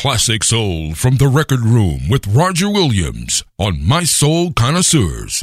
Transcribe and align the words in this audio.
classic 0.00 0.42
soul 0.42 0.94
from 0.94 1.18
the 1.18 1.28
record 1.28 1.60
room 1.60 2.08
with 2.08 2.26
Roger 2.28 2.70
Williams 2.70 3.44
on 3.58 3.86
Mi-Soul 3.86 4.50
Connoisseurs. 4.54 5.42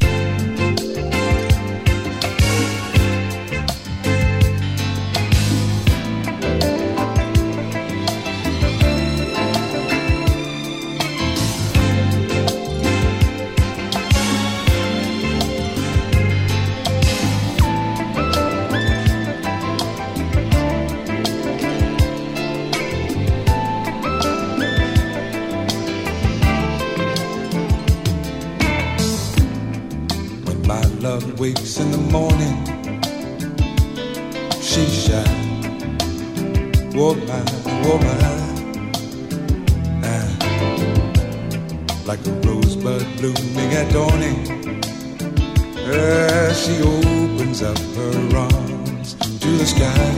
She 46.68 46.76
opens 46.84 47.64
up 47.64 47.78
her 47.98 48.38
arms 48.38 49.16
to 49.42 49.50
the 49.62 49.66
sky. 49.66 50.12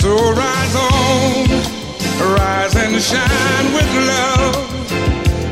So 0.00 0.10
rise 0.32 0.76
on, 0.76 1.48
rise 2.36 2.74
and 2.76 3.00
shine 3.00 3.66
with 3.76 3.90
love. 4.12 4.56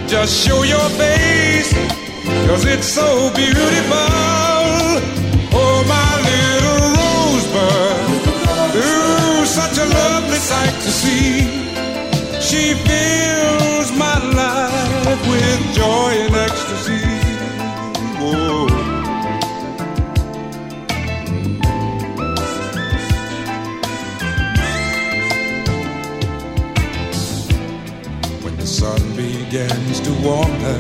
Just 0.09 0.33
show 0.45 0.63
your 0.63 0.89
face 1.01 1.75
Cause 2.51 2.65
it's 2.65 2.89
so 2.89 3.31
beautiful. 3.37 4.11
Oh, 5.55 5.85
my 5.87 6.13
little 6.31 6.83
rosebud. 6.99 8.75
Ooh, 8.77 9.47
such 9.47 9.79
a 9.79 9.85
lovely 9.87 10.39
sight 10.51 10.75
to 10.85 10.91
see. 10.91 11.47
She 12.41 12.75
fills 12.89 13.93
my 13.97 14.19
life 14.35 15.29
with 15.29 15.75
joy 15.77 16.11
and 16.25 16.35
ecstasy. 16.35 17.05
Begins 29.51 29.99
to 29.99 30.13
warm 30.23 30.49
her 30.49 30.79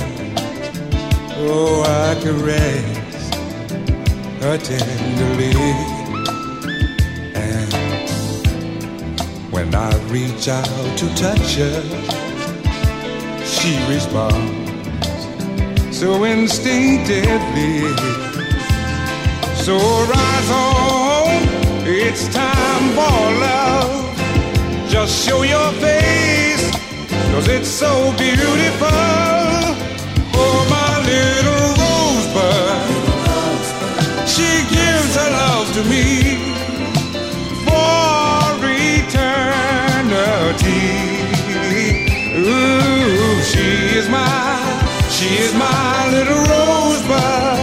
Oh, 1.42 1.82
I 1.82 2.14
caress 2.22 3.30
her 4.40 4.58
tenderly. 4.58 5.50
And 7.34 7.72
when 9.50 9.74
I 9.74 9.90
reach 10.06 10.46
out 10.48 10.98
to 10.98 11.08
touch 11.16 11.56
her, 11.56 11.82
she 13.44 13.76
responds 13.88 14.70
so 15.96 16.22
instinctively. 16.22 17.80
So 19.64 19.78
rise 19.78 20.50
on, 20.50 21.42
it's 21.86 22.28
time 22.32 22.90
for 22.90 23.18
love. 23.40 24.90
Just 24.90 25.26
show 25.26 25.42
your 25.42 25.72
face, 25.72 26.69
cause 27.32 27.48
it's 27.48 27.68
so 27.68 28.12
beautiful 28.16 29.76
Oh 30.42 30.58
my 30.74 30.92
little 31.10 31.68
rosebud. 31.82 32.90
She 34.28 34.50
gives 34.74 35.12
her 35.16 35.30
love 35.30 35.68
to 35.76 35.82
me 35.84 36.06
for 37.66 38.56
eternity. 38.64 39.50
Ooh, 42.36 43.42
she 43.50 43.66
is 43.98 44.08
my, 44.08 44.60
she 45.10 45.28
is 45.44 45.52
my 45.54 46.08
little 46.14 46.42
rosebud, 46.54 47.59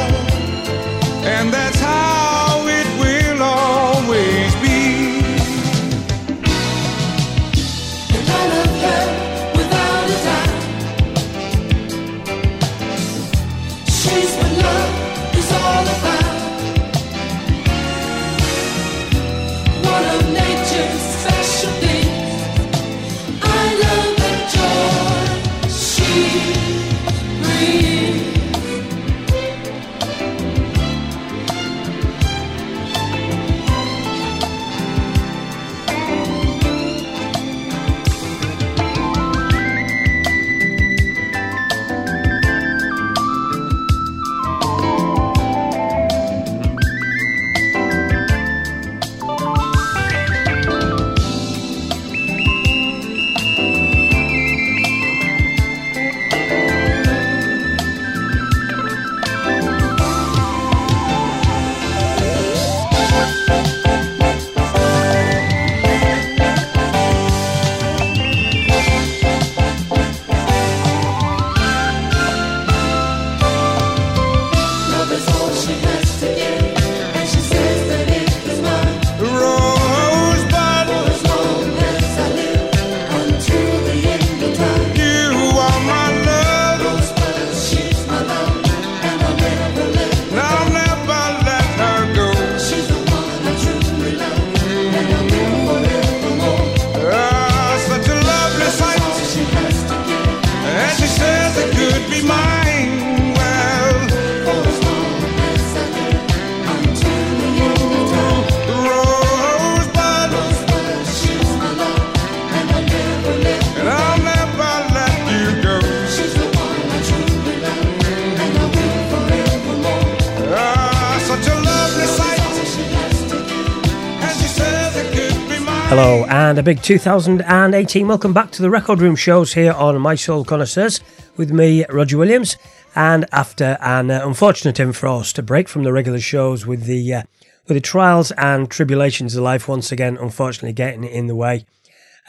big 126.67 126.81
2018 126.81 128.09
welcome 128.09 128.33
back 128.33 128.51
to 128.51 128.61
the 128.61 128.69
Record 128.69 128.99
Room 128.99 129.15
shows 129.15 129.53
here 129.53 129.71
on 129.71 130.01
Mi-Soul 130.01 130.43
Connoisseurs 130.43 130.99
with 131.37 131.49
me, 131.49 131.85
Roger 131.85 132.17
Williams. 132.17 132.57
And 132.93 133.25
after 133.31 133.77
an 133.79 134.11
uh, 134.11 134.19
unfortunate 134.25 134.77
enforced 134.77 135.45
break 135.45 135.69
from 135.69 135.85
the 135.85 135.93
regular 135.93 136.19
shows 136.19 136.65
with 136.65 136.83
the 136.83 137.13
uh, 137.13 137.23
with 137.69 137.77
the 137.77 137.79
trials 137.79 138.31
and 138.31 138.69
tribulations 138.69 139.33
of 139.33 139.43
life 139.43 139.69
once 139.69 139.93
again, 139.93 140.17
unfortunately 140.17 140.73
getting 140.73 141.05
in 141.05 141.27
the 141.27 141.37
way. 141.37 141.65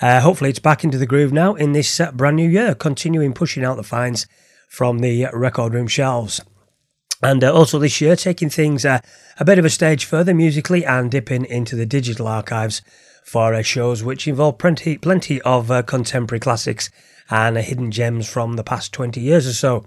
Uh, 0.00 0.20
hopefully, 0.20 0.50
it's 0.50 0.61
back 0.61 0.84
into 0.84 0.99
the 0.99 1.06
groove 1.06 1.32
now 1.32 1.56
in 1.56 1.73
this 1.73 1.99
uh, 1.99 2.12
brand 2.12 2.37
new 2.37 2.49
year, 2.49 2.76
continuing 2.76 3.32
pushing 3.32 3.64
out 3.64 3.76
the 3.76 3.82
finds 3.82 4.29
from 4.69 5.00
the 5.00 5.26
record 5.32 5.75
room 5.75 5.88
shelves. 5.88 6.41
And 7.20 7.43
uh, 7.43 7.52
also 7.52 7.81
this 7.81 8.00
year, 8.00 8.14
taking 8.14 8.50
things 8.50 8.84
uh, 8.84 9.00
a 9.41 9.44
bit 9.44 9.58
of 9.58 9.64
a 9.64 9.70
stage 9.70 10.05
further 10.05 10.32
musically 10.32 10.84
and 10.84 11.11
dipping 11.11 11.44
into 11.44 11.75
the 11.75 11.87
digital 11.87 12.29
archives 12.29 12.82
for 13.28 13.62
shows 13.62 14.02
which 14.02 14.26
involve 14.26 14.56
plenty, 14.56 14.96
plenty 14.96 15.40
of 15.42 15.70
uh, 15.70 15.82
contemporary 15.82 16.40
classics 16.40 16.88
and 17.28 17.58
uh, 17.58 17.60
hidden 17.60 17.90
gems 17.90 18.26
from 18.26 18.54
the 18.54 18.64
past 18.64 18.92
20 18.94 19.20
years 19.20 19.46
or 19.46 19.52
so. 19.52 19.84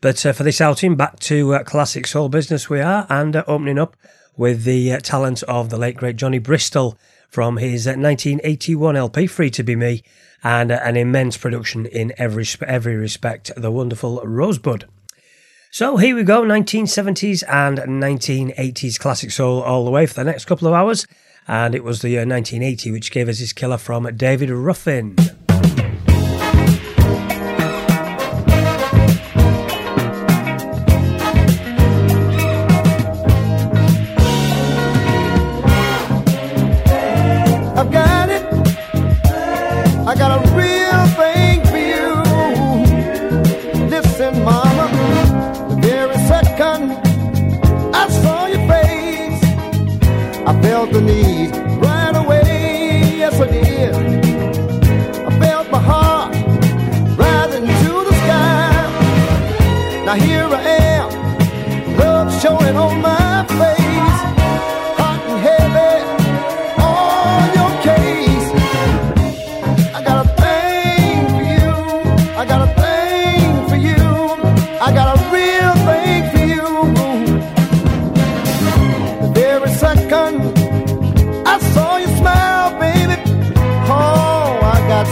But 0.00 0.24
uh, 0.24 0.32
for 0.32 0.44
this 0.44 0.60
outing, 0.60 0.94
back 0.94 1.18
to 1.20 1.58
classic 1.64 2.06
soul 2.06 2.28
business 2.28 2.70
we 2.70 2.80
are, 2.80 3.04
and 3.10 3.34
opening 3.48 3.80
up 3.80 3.96
with 4.36 4.62
the 4.62 4.96
talent 4.98 5.42
of 5.42 5.70
the 5.70 5.76
late 5.76 5.96
great 5.96 6.14
Johnny 6.14 6.38
Bristol 6.38 6.96
from 7.28 7.56
his 7.56 7.86
1981 7.86 8.96
LP, 8.96 9.26
Free 9.26 9.50
to 9.50 9.64
Be 9.64 9.74
Me, 9.74 10.04
and 10.44 10.70
an 10.70 10.96
immense 10.96 11.36
production 11.36 11.84
in 11.84 12.12
every 12.16 12.46
every 12.64 12.94
respect, 12.94 13.50
the 13.56 13.72
wonderful 13.72 14.20
Rosebud. 14.24 14.84
So 15.72 15.96
here 15.96 16.14
we 16.14 16.22
go, 16.22 16.42
1970s 16.42 17.42
and 17.48 17.78
1980s 17.78 19.00
classic 19.00 19.32
soul 19.32 19.60
all 19.62 19.84
the 19.84 19.90
way 19.90 20.06
for 20.06 20.14
the 20.14 20.24
next 20.24 20.44
couple 20.44 20.68
of 20.68 20.74
hours, 20.74 21.06
and 21.48 21.74
it 21.74 21.82
was 21.82 22.02
the 22.02 22.08
uh, 22.08 22.10
year 22.10 22.20
1980 22.20 22.92
which 22.92 23.10
gave 23.10 23.28
us 23.28 23.38
his 23.38 23.52
killer 23.52 23.78
from 23.78 24.04
David 24.16 24.50
Ruffin. 24.50 25.16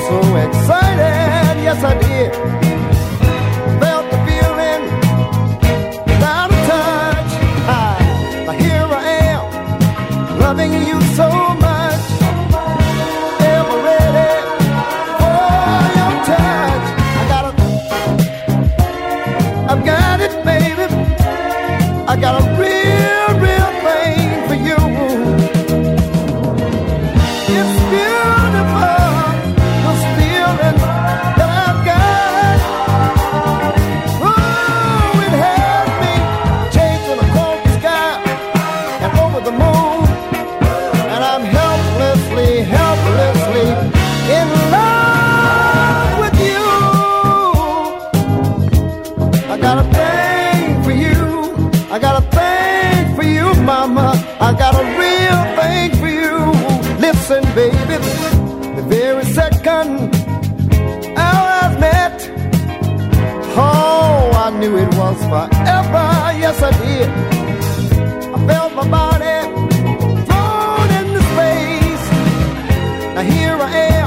so 0.08 0.19
excited, 0.37 1.56
yes 1.67 1.82
I 1.82 1.94
did. 2.06 2.32
Felt 3.81 4.06
the 4.12 4.19
feeling, 4.26 4.82
without 6.06 6.49
a 6.50 6.61
touch. 6.70 7.32
I, 7.69 8.56
here 8.62 8.88
I 9.00 9.05
am, 9.32 10.38
loving 10.38 10.73
you 10.88 11.00
so 11.19 11.56
listen, 57.28 57.55
baby, 57.56 57.96
the 58.76 58.82
very 58.88 59.25
second 59.25 60.14
I've 61.19 61.81
met. 61.81 62.31
Oh, 63.58 64.31
I 64.32 64.50
knew 64.61 64.76
it 64.76 64.88
was 64.94 65.19
forever. 65.23 66.06
Yes, 66.38 66.62
I 66.62 66.70
did. 66.84 67.08
I 68.32 68.46
felt 68.46 68.75
my 68.75 68.88
body 68.88 69.38
thrown 70.28 70.88
into 70.99 71.20
space. 71.32 72.06
Now 73.14 73.23
here 73.23 73.56
I 73.56 73.70
am. 73.99 74.06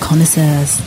Connoisseurs. 0.00 0.82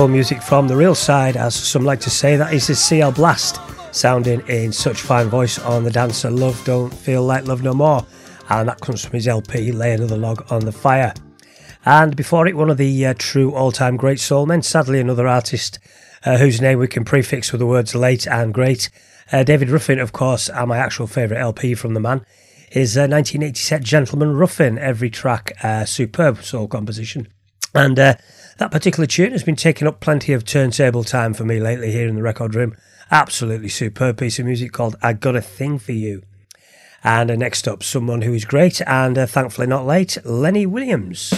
Soul 0.00 0.08
music 0.08 0.40
from 0.40 0.66
the 0.66 0.74
real 0.74 0.94
side, 0.94 1.36
as 1.36 1.54
some 1.54 1.84
like 1.84 2.00
to 2.00 2.08
say. 2.08 2.34
That 2.34 2.54
is 2.54 2.66
the 2.66 2.74
CL 2.74 3.12
Blast, 3.12 3.60
sounding 3.94 4.40
in 4.48 4.72
such 4.72 5.02
fine 5.02 5.28
voice 5.28 5.58
on 5.58 5.84
the 5.84 5.90
dancer 5.90 6.30
Love 6.30 6.58
Don't 6.64 6.88
Feel 6.88 7.22
Like 7.22 7.46
Love 7.46 7.62
No 7.62 7.74
More. 7.74 8.06
And 8.48 8.66
that 8.66 8.80
comes 8.80 9.04
from 9.04 9.12
his 9.12 9.28
LP, 9.28 9.72
Lay 9.72 9.92
Another 9.92 10.16
Log 10.16 10.50
on 10.50 10.64
the 10.64 10.72
Fire. 10.72 11.12
And 11.84 12.16
before 12.16 12.46
it, 12.46 12.56
one 12.56 12.70
of 12.70 12.78
the 12.78 13.04
uh, 13.04 13.14
true 13.18 13.52
all 13.52 13.72
time 13.72 13.98
great 13.98 14.20
soul 14.20 14.46
men, 14.46 14.62
sadly, 14.62 15.00
another 15.00 15.28
artist 15.28 15.78
uh, 16.24 16.38
whose 16.38 16.62
name 16.62 16.78
we 16.78 16.88
can 16.88 17.04
prefix 17.04 17.52
with 17.52 17.58
the 17.58 17.66
words 17.66 17.94
late 17.94 18.26
and 18.26 18.54
great. 18.54 18.88
Uh, 19.30 19.42
David 19.42 19.68
Ruffin, 19.68 20.00
of 20.00 20.12
course, 20.12 20.48
and 20.48 20.68
my 20.68 20.78
actual 20.78 21.08
favourite 21.08 21.42
LP 21.42 21.74
from 21.74 21.92
the 21.92 22.00
man 22.00 22.24
is 22.72 22.96
1980 22.96 23.50
uh, 23.50 23.54
set 23.54 23.82
Gentleman 23.82 24.34
Ruffin. 24.34 24.78
Every 24.78 25.10
track, 25.10 25.52
uh, 25.62 25.84
superb 25.84 26.42
soul 26.42 26.68
composition. 26.68 27.28
And 27.74 27.98
uh, 27.98 28.14
that 28.58 28.70
particular 28.70 29.06
tune 29.06 29.32
has 29.32 29.42
been 29.42 29.56
taking 29.56 29.88
up 29.88 30.00
plenty 30.00 30.32
of 30.32 30.44
turntable 30.44 31.04
time 31.04 31.34
for 31.34 31.44
me 31.44 31.60
lately 31.60 31.92
here 31.92 32.08
in 32.08 32.16
the 32.16 32.22
record 32.22 32.54
room. 32.54 32.76
Absolutely 33.10 33.68
superb 33.68 34.18
piece 34.18 34.38
of 34.38 34.46
music 34.46 34.72
called 34.72 34.96
I 35.02 35.14
Got 35.14 35.36
a 35.36 35.40
Thing 35.40 35.78
for 35.78 35.92
You. 35.92 36.22
And 37.02 37.30
uh, 37.30 37.36
next 37.36 37.66
up, 37.66 37.82
someone 37.82 38.22
who 38.22 38.34
is 38.34 38.44
great 38.44 38.82
and 38.86 39.16
uh, 39.16 39.26
thankfully 39.26 39.66
not 39.66 39.86
late, 39.86 40.18
Lenny 40.24 40.66
Williams. 40.66 41.30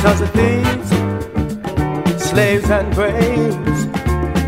Sons 0.00 0.20
of 0.22 0.30
thieves, 0.30 0.88
slaves 2.24 2.70
and 2.70 2.94
braves, 2.94 3.84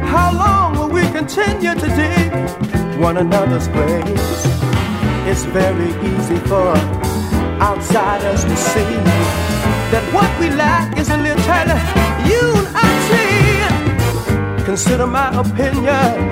how 0.09 0.33
long 0.35 0.79
will 0.79 0.89
we 0.89 1.03
continue 1.11 1.75
to 1.75 1.87
dig? 1.89 2.82
One 2.99 3.17
another's 3.17 3.69
grace. 3.69 4.47
It's 5.27 5.45
very 5.45 5.91
easy 6.11 6.39
for 6.49 6.75
outsiders 7.61 8.45
to 8.45 8.57
see 8.57 8.95
that 9.93 10.05
what 10.13 10.31
we 10.41 10.51
lack 10.51 10.99
is 10.99 11.09
a 11.11 11.17
little 11.17 11.43
unity. 12.27 13.23
Consider 14.65 15.07
my 15.07 15.29
opinion, 15.39 16.31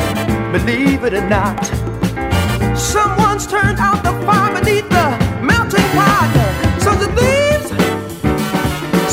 believe 0.52 1.04
it 1.04 1.14
or 1.14 1.28
not. 1.28 1.64
Someone's 2.76 3.46
turned 3.46 3.78
out 3.78 4.02
the 4.02 4.12
fire 4.26 4.52
beneath 4.58 4.88
the 4.88 5.08
melting 5.42 5.88
pot. 5.96 6.32
So 6.82 6.90
the 7.02 7.08
thieves, 7.18 7.68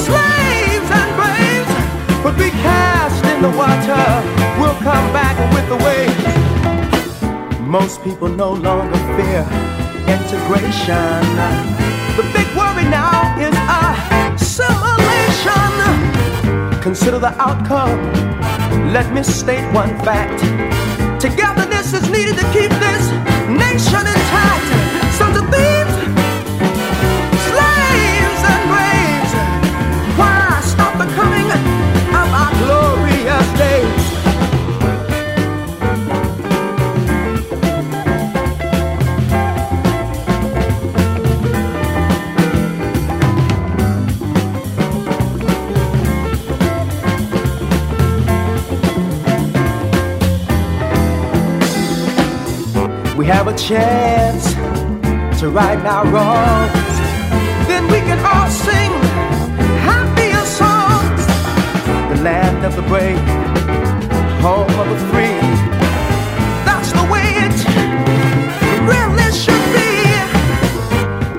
slaves, 0.05 0.89
and 0.99 1.09
braves 1.19 2.23
would 2.23 2.37
be 2.37 2.49
cast 2.65 3.23
in 3.25 3.41
the 3.41 3.49
water. 3.49 4.05
We'll 4.59 4.79
come 4.81 5.07
back 5.13 5.35
with 5.53 5.67
the 5.69 5.77
waves. 5.85 6.26
Most 7.67 8.01
people 8.01 8.29
no 8.29 8.53
longer 8.53 8.95
fear 9.17 9.43
integration. 10.07 11.21
The 12.15 12.23
big 12.33 12.47
worry 12.55 12.85
now 12.85 13.35
is 13.37 13.53
assimilation. 14.39 14.71
Consider 16.81 17.19
the 17.19 17.35
outcome. 17.37 17.99
Let 18.93 19.13
me 19.13 19.21
state 19.21 19.69
one 19.73 19.89
fact. 19.99 20.39
Togetherness 21.19 21.91
is 21.91 22.09
needed 22.09 22.37
to 22.37 22.45
keep 22.53 22.71
this 22.71 23.11
nation 23.49 24.07
intact. 24.15 24.56
Chance 53.57 54.53
to 55.39 55.49
right 55.49 55.77
our 55.85 56.05
wrongs, 56.05 56.95
then 57.67 57.83
we 57.87 57.99
can 57.99 58.19
all 58.23 58.49
sing 58.49 58.91
happier 59.81 60.45
songs. 60.45 61.25
The 62.13 62.23
land 62.23 62.63
of 62.63 62.75
the 62.75 62.83
brave, 62.83 63.17
home 64.41 64.69
of 64.79 64.87
the 64.89 64.99
free. 65.11 65.39
That's 66.65 66.91
the 66.91 67.05
way 67.11 67.27
it 67.45 67.57
really 68.91 69.31
should 69.33 69.65
be. 69.73 69.89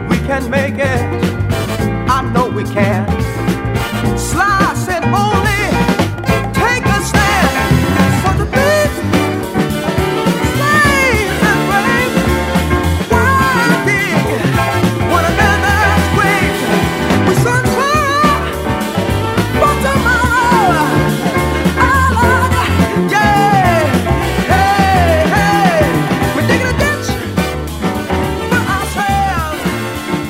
We 0.08 0.18
can 0.26 0.50
make 0.50 0.74
it. 0.74 1.04
I 2.10 2.30
know 2.32 2.48
we 2.50 2.64
can. 2.64 3.17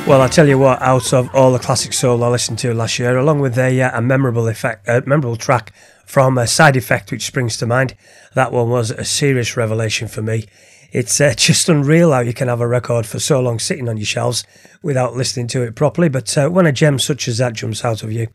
Well, 0.08 0.22
I 0.22 0.28
tell 0.28 0.48
you 0.48 0.56
what, 0.56 0.80
out 0.80 1.12
of 1.12 1.28
all 1.34 1.52
the 1.52 1.58
classic 1.58 1.92
soul 1.92 2.24
I 2.24 2.28
listened 2.28 2.58
to 2.60 2.72
last 2.72 2.98
year, 2.98 3.18
along 3.18 3.40
with 3.40 3.58
a, 3.58 3.82
uh, 3.82 3.98
a 3.98 4.00
memorable 4.00 4.48
effect, 4.48 4.88
a 4.88 5.02
memorable 5.02 5.36
track 5.36 5.70
from 6.06 6.38
a 6.38 6.46
Side 6.46 6.76
Effect, 6.76 7.12
which 7.12 7.26
springs 7.26 7.58
to 7.58 7.66
mind, 7.66 7.94
that 8.32 8.50
one 8.50 8.70
was 8.70 8.90
a 8.90 9.04
serious 9.04 9.54
revelation 9.54 10.08
for 10.08 10.22
me. 10.22 10.46
It's 10.92 11.20
uh, 11.20 11.34
just 11.36 11.68
unreal 11.68 12.10
how 12.12 12.20
you 12.20 12.32
can 12.32 12.48
have 12.48 12.62
a 12.62 12.66
record 12.66 13.04
for 13.04 13.18
so 13.18 13.38
long 13.42 13.58
sitting 13.58 13.86
on 13.86 13.98
your 13.98 14.06
shelves 14.06 14.44
without 14.82 15.14
listening 15.14 15.46
to 15.48 15.60
it 15.60 15.76
properly. 15.76 16.08
But 16.08 16.38
uh, 16.38 16.48
when 16.48 16.64
a 16.64 16.72
gem 16.72 16.98
such 16.98 17.28
as 17.28 17.36
that 17.36 17.52
jumps 17.52 17.84
out 17.84 18.02
of 18.02 18.10
you, 18.10 18.28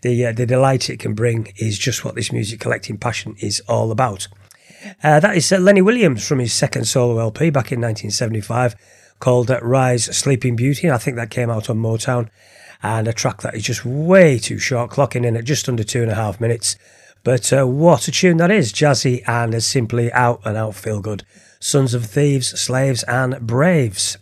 the 0.00 0.26
uh, 0.26 0.32
the 0.32 0.44
delight 0.44 0.90
it 0.90 0.98
can 0.98 1.14
bring 1.14 1.52
is 1.56 1.78
just 1.78 2.04
what 2.04 2.16
this 2.16 2.32
music 2.32 2.58
collecting 2.58 2.98
passion 2.98 3.36
is 3.38 3.60
all 3.68 3.92
about. 3.92 4.26
Uh, 5.04 5.20
that 5.20 5.36
is 5.36 5.52
uh, 5.52 5.58
Lenny 5.58 5.82
Williams 5.82 6.26
from 6.26 6.40
his 6.40 6.52
second 6.52 6.86
solo 6.86 7.20
LP 7.20 7.50
back 7.50 7.70
in 7.70 7.80
1975 7.80 8.74
called 9.22 9.50
Rise 9.62 10.04
Sleeping 10.06 10.56
Beauty. 10.56 10.90
I 10.90 10.98
think 10.98 11.16
that 11.16 11.30
came 11.30 11.48
out 11.48 11.70
on 11.70 11.78
Motown. 11.78 12.28
And 12.82 13.06
a 13.06 13.12
track 13.12 13.40
that 13.42 13.54
is 13.54 13.62
just 13.62 13.84
way 13.84 14.36
too 14.36 14.58
short, 14.58 14.90
clocking 14.90 15.24
in 15.24 15.36
at 15.36 15.44
just 15.44 15.68
under 15.68 15.84
two 15.84 16.02
and 16.02 16.10
a 16.10 16.16
half 16.16 16.40
minutes. 16.40 16.74
But 17.22 17.52
uh, 17.52 17.64
what 17.68 18.08
a 18.08 18.10
tune 18.10 18.38
that 18.38 18.50
is! 18.50 18.72
Jazzy 18.72 19.22
and 19.28 19.54
is 19.54 19.64
simply 19.64 20.12
out 20.12 20.40
and 20.44 20.56
out 20.56 20.74
feel 20.74 21.00
good. 21.00 21.24
Sons 21.60 21.94
of 21.94 22.04
Thieves, 22.04 22.60
Slaves, 22.60 23.04
and 23.04 23.46
Braves. 23.46 24.18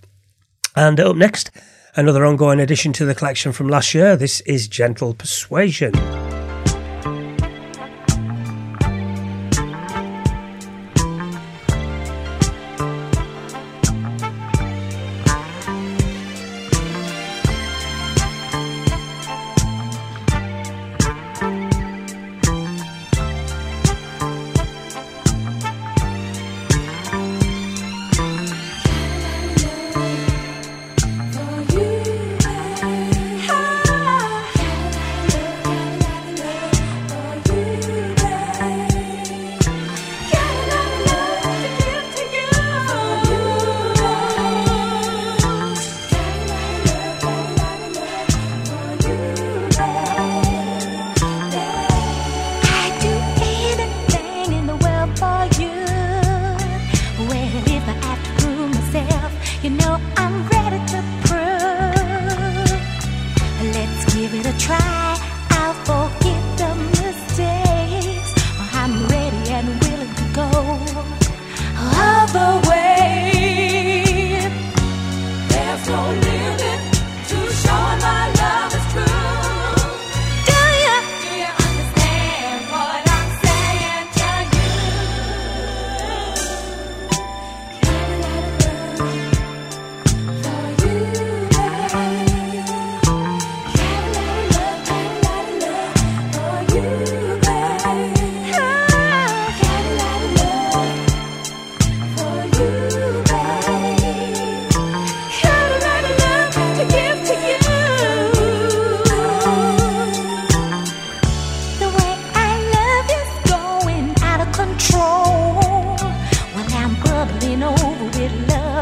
And 0.77 1.01
up 1.01 1.17
next, 1.17 1.51
another 1.97 2.27
ongoing 2.27 2.61
addition 2.61 2.93
to 2.93 3.07
the 3.07 3.15
collection 3.15 3.53
from 3.53 3.71
last 3.71 3.95
year. 3.95 4.17
This 4.17 4.43
is 4.43 4.69
Gentle 4.69 5.15
Persuasion. 5.15 6.30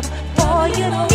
for 0.02 0.68
you. 0.68 1.08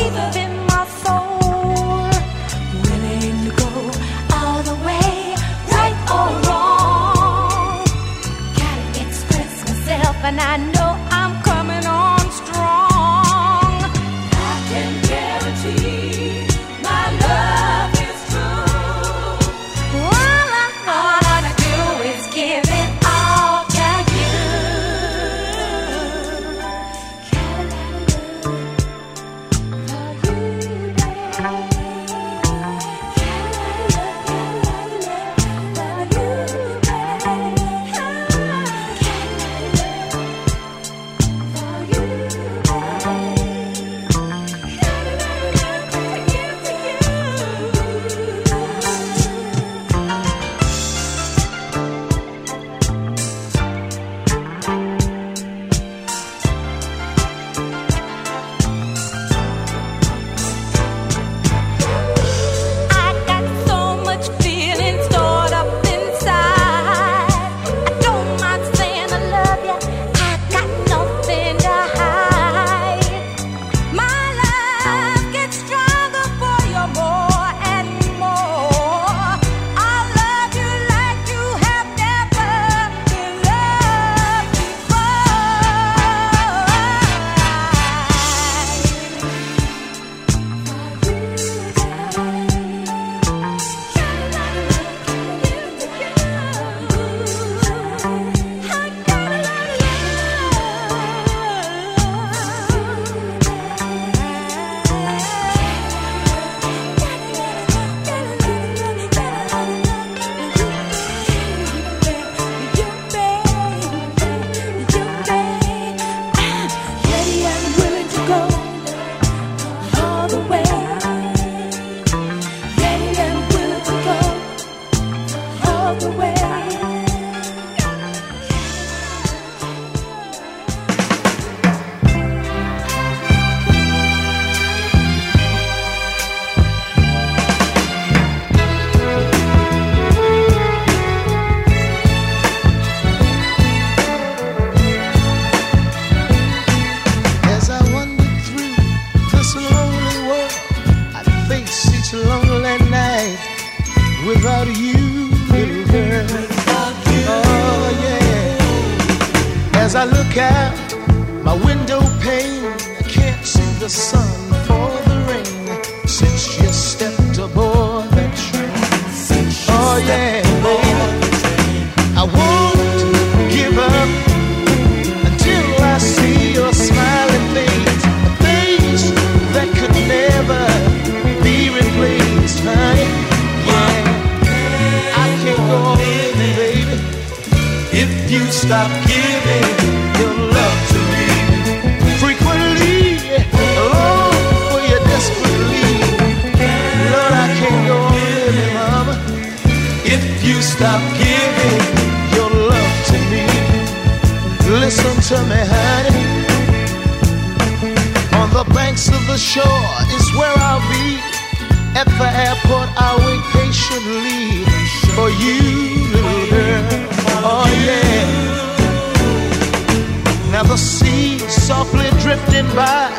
simply 221.93 222.21
drifting 222.21 222.67
by. 222.75 223.09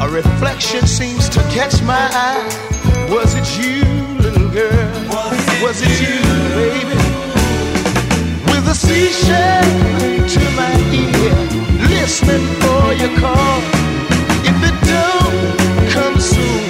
A 0.00 0.08
reflection 0.08 0.86
seems 0.86 1.28
to 1.30 1.40
catch 1.54 1.82
my 1.82 2.08
eye. 2.12 2.44
Was 3.08 3.34
it 3.34 3.48
you, 3.58 3.84
little 4.18 4.48
girl? 4.48 4.90
Was 5.08 5.38
it, 5.48 5.62
Was 5.62 5.82
it 5.82 6.00
you, 6.00 6.14
you, 6.14 6.54
baby? 6.60 6.96
With 8.50 8.68
a 8.68 8.74
seashell 8.74 9.62
to 10.34 10.42
my 10.60 10.74
ear, 10.92 11.34
listening 11.88 12.46
for 12.62 12.92
your 13.00 13.12
call. 13.18 13.58
If 14.50 14.56
it 14.68 14.76
don't 14.94 15.90
come 15.94 16.18
soon, 16.18 16.64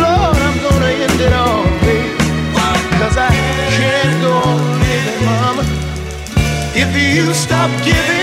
Lord, 0.00 0.36
I'm 0.46 0.58
gonna 0.66 0.92
end 1.06 1.20
it 1.20 1.32
all, 1.32 1.64
baby. 1.80 2.16
Cause 3.00 3.16
I 3.16 3.30
can't 3.76 4.22
go 4.22 4.32
on 4.32 4.80
living, 4.80 5.24
mama. 5.24 5.64
If 6.74 6.90
you 6.96 7.32
stop 7.34 7.70
giving. 7.84 8.21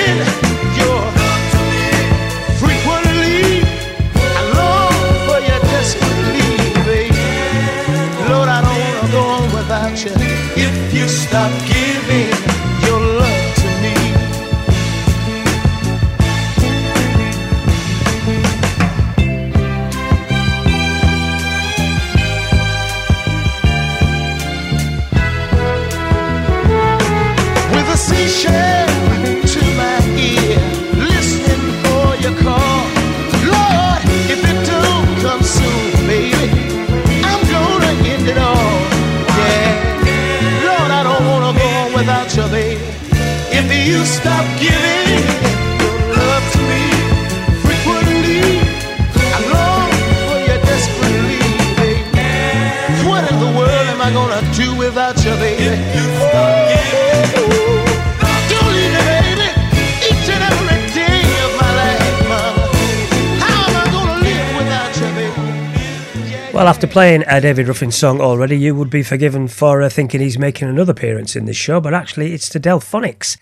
Well, 66.59 66.67
after 66.67 66.87
playing 66.87 67.23
a 67.25 67.39
David 67.39 67.69
Ruffin 67.69 67.89
song 67.89 68.19
already, 68.19 68.57
you 68.57 68.75
would 68.75 68.89
be 68.89 69.01
forgiven 69.01 69.47
for 69.47 69.81
uh, 69.81 69.87
thinking 69.87 70.19
he's 70.19 70.37
making 70.37 70.67
another 70.67 70.91
appearance 70.91 71.37
in 71.37 71.45
this 71.45 71.55
show, 71.55 71.79
but 71.79 71.93
actually 71.93 72.33
it's 72.33 72.49
the 72.49 72.59
Delfonics. 72.59 73.37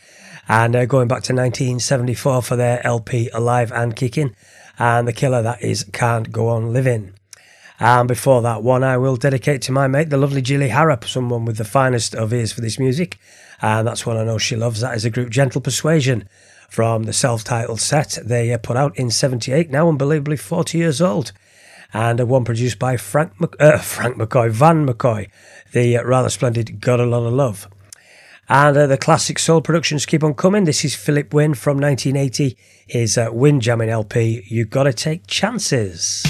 And 0.48 0.76
uh, 0.76 0.86
going 0.86 1.08
back 1.08 1.24
to 1.24 1.34
1974 1.34 2.44
for 2.44 2.56
their 2.56 2.86
LP 2.86 3.32
Alive 3.34 3.72
and 3.72 3.96
Kicking, 3.96 4.36
and 4.78 5.08
the 5.08 5.14
killer 5.14 5.42
that 5.42 5.64
is 5.64 5.84
Can't 5.92 6.32
Go 6.32 6.50
On 6.50 6.72
Living. 6.72 7.16
And 7.80 8.08
before 8.08 8.44
that 8.44 8.62
one, 8.62 8.84
I 8.84 8.98
will 8.98 9.16
dedicate 9.16 9.64
to 9.64 9.72
my 9.72 9.88
mate, 9.88 10.12
the 10.12 10.18
lovely 10.18 10.44
Jilly 10.44 10.70
Harrop, 10.70 11.04
someone 11.04 11.44
with 11.44 11.58
the 11.58 11.66
finest 11.66 12.14
of 12.14 12.32
ears 12.32 12.54
for 12.54 12.62
this 12.62 12.78
music. 12.78 13.18
And 13.64 13.88
that's 13.88 14.06
one 14.06 14.18
I 14.18 14.26
know 14.26 14.38
she 14.38 14.56
loves. 14.56 14.82
That 14.82 14.96
is 14.96 15.06
a 15.06 15.10
group 15.10 15.32
Gentle 15.32 15.60
Persuasion 15.60 16.30
from 16.70 17.06
the 17.06 17.14
self 17.14 17.44
titled 17.44 17.82
set 17.82 18.20
they 18.24 18.54
uh, 18.54 18.60
put 18.60 18.78
out 18.78 18.96
in 18.96 19.10
78, 19.10 19.72
now 19.72 19.90
unbelievably 19.90 20.38
40 20.38 20.78
years 20.78 21.02
old 21.02 21.32
and 21.94 22.20
one 22.28 22.46
produced 22.46 22.80
by 22.80 22.98
Frank, 22.98 23.34
uh, 23.60 23.78
Frank 23.80 24.18
McCoy, 24.18 24.50
Van 24.50 24.86
McCoy, 24.88 25.30
the 25.72 25.98
uh, 25.98 26.04
rather 26.04 26.30
splendid 26.30 26.80
Gotta 26.82 27.06
Lotta 27.06 27.30
Love. 27.30 27.68
And 28.50 28.78
uh, 28.78 28.88
the 28.88 28.98
classic 28.98 29.40
soul 29.40 29.62
productions 29.62 30.06
keep 30.06 30.24
on 30.24 30.34
coming. 30.34 30.64
This 30.64 30.86
is 30.86 30.96
Philippe 30.96 31.36
Wynne 31.36 31.54
from 31.54 31.78
1980, 31.78 32.58
his 32.88 33.18
uh, 33.18 33.30
Wynne 33.32 33.60
Jammin' 33.60 33.90
LP, 33.90 34.44
You 34.48 34.66
Gotta 34.66 34.94
Take 34.94 35.28
Chances. 35.28 36.24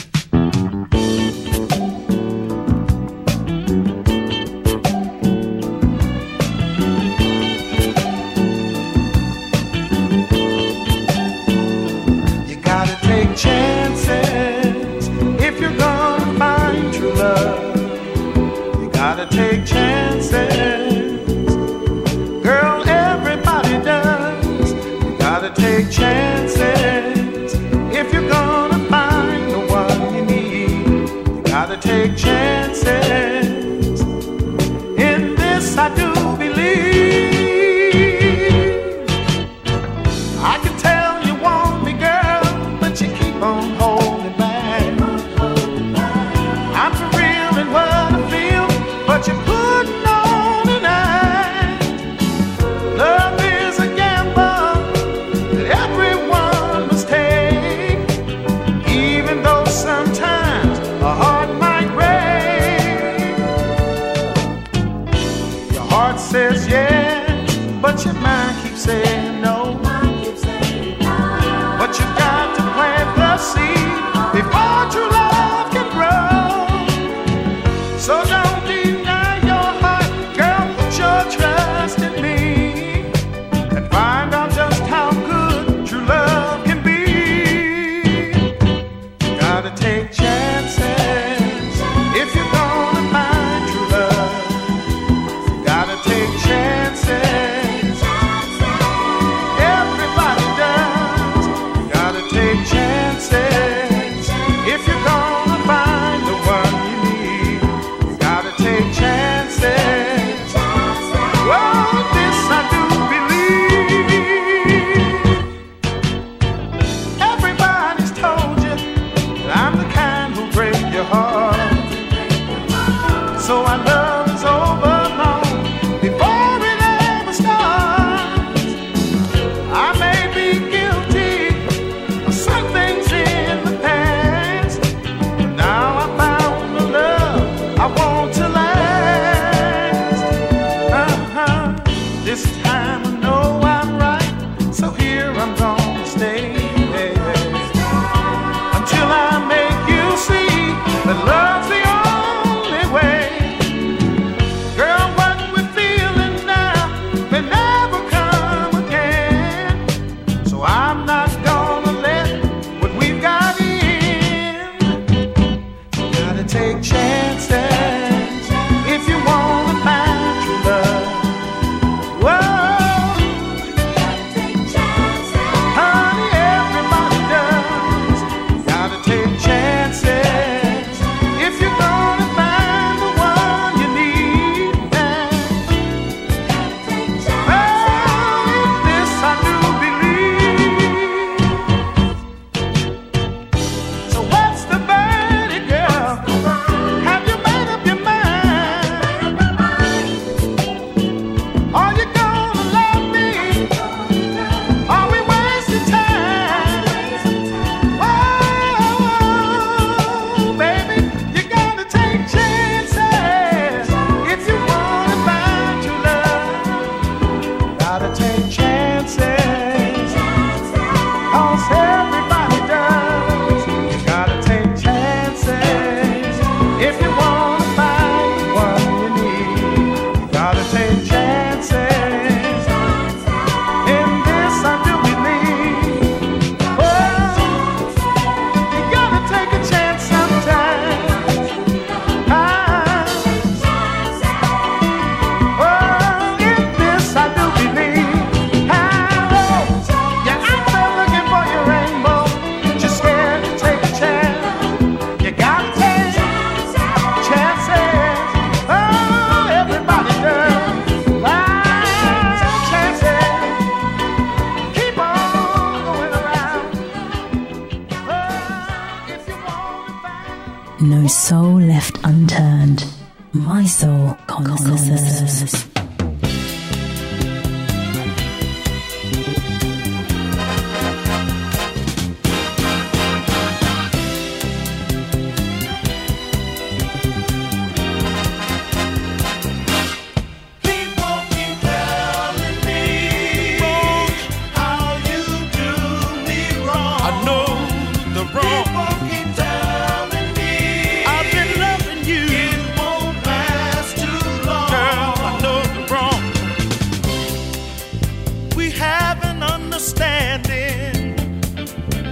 understanding 309.78 311.16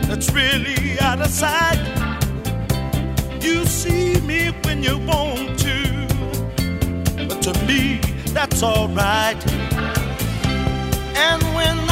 that's 0.07 0.31
really 0.31 0.99
out 0.99 1.19
of 1.19 1.31
sight. 1.31 1.81
You 3.41 3.65
see 3.65 4.21
me 4.21 4.51
when 4.65 4.83
you 4.83 4.99
want 4.99 5.57
to, 5.61 6.07
but 7.27 7.41
to 7.41 7.53
me, 7.65 8.01
that's 8.35 8.61
alright. 8.61 9.43
And 11.17 11.41
when 11.55 11.84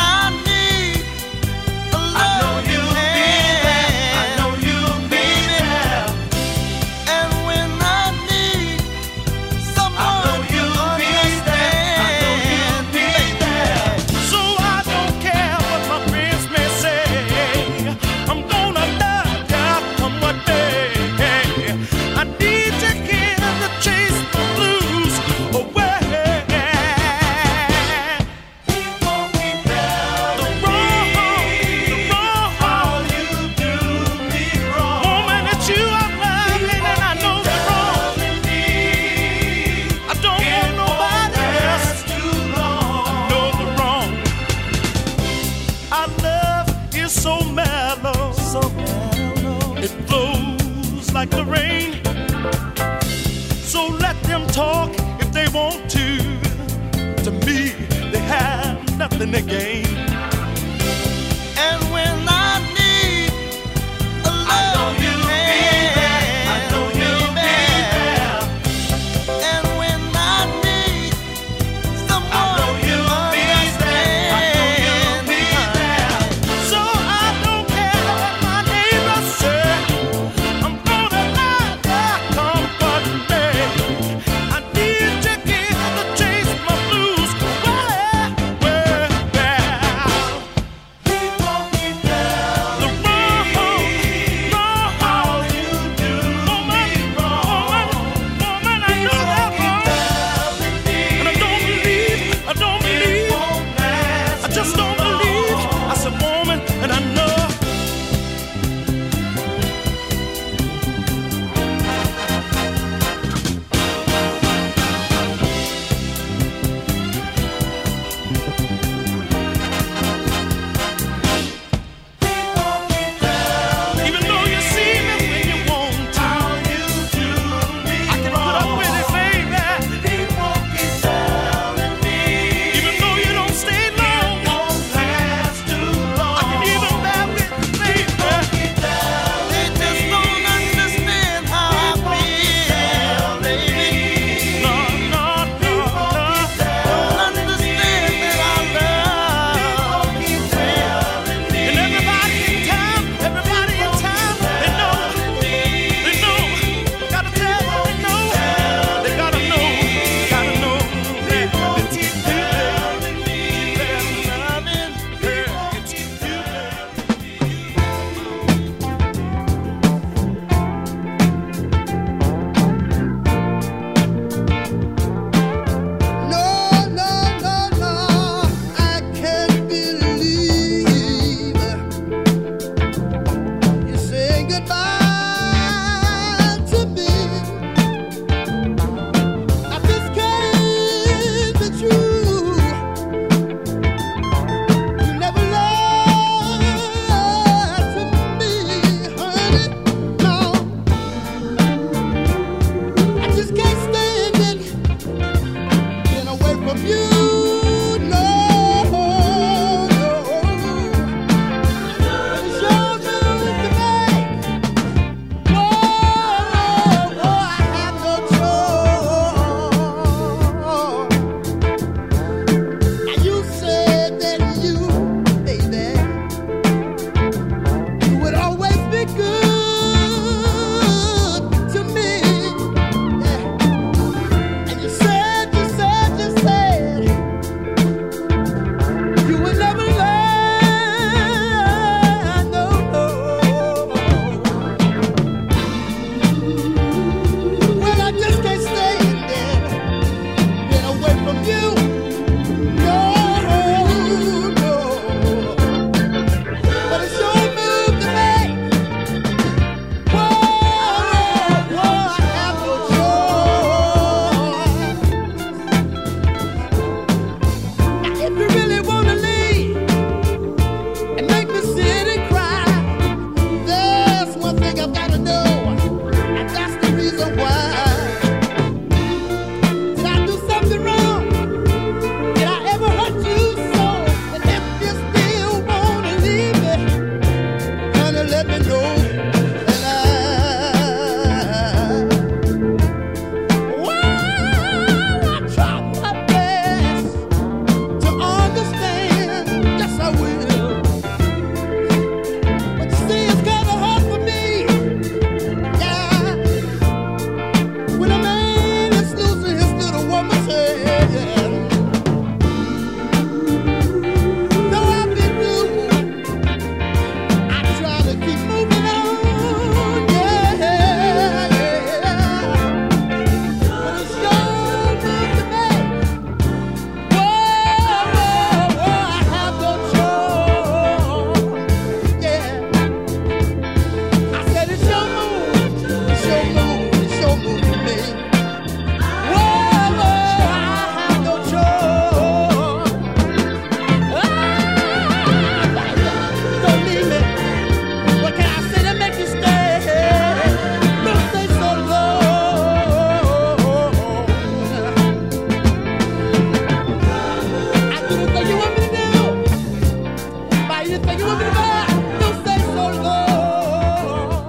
the 59.34 59.42
game. 59.42 59.73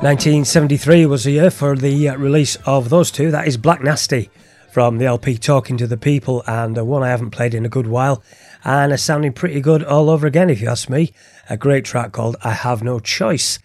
1973 0.05 1.07
was 1.07 1.25
the 1.25 1.31
year 1.31 1.51
for 1.51 1.75
the 1.75 2.11
uh, 2.11 2.17
release 2.19 2.57
of 2.67 2.91
those 2.91 3.11
two. 3.11 3.31
That 3.31 3.49
is 3.49 3.57
Black 3.57 3.83
Nasty 3.83 4.29
from 4.71 4.99
the 4.99 5.07
LP 5.07 5.39
Talking 5.39 5.79
to 5.79 5.87
the 5.87 5.97
People, 5.97 6.45
and 6.47 6.77
one 6.87 7.03
I 7.03 7.09
haven't 7.09 7.31
played 7.31 7.55
in 7.55 7.65
a 7.65 7.71
good 7.71 7.87
while, 7.87 8.23
and 8.65 8.93
it's 8.93 9.03
sounding 9.03 9.33
pretty 9.33 9.63
good 9.63 9.83
all 9.83 10.11
over 10.11 10.27
again, 10.27 10.51
if 10.51 10.61
you 10.61 10.69
ask 10.69 10.91
me. 10.91 11.15
A 11.49 11.57
great 11.57 11.87
track 11.87 12.13
called 12.13 12.37
I 12.45 12.51
Have 12.51 12.83
No 12.83 13.01
Choice. 13.01 13.59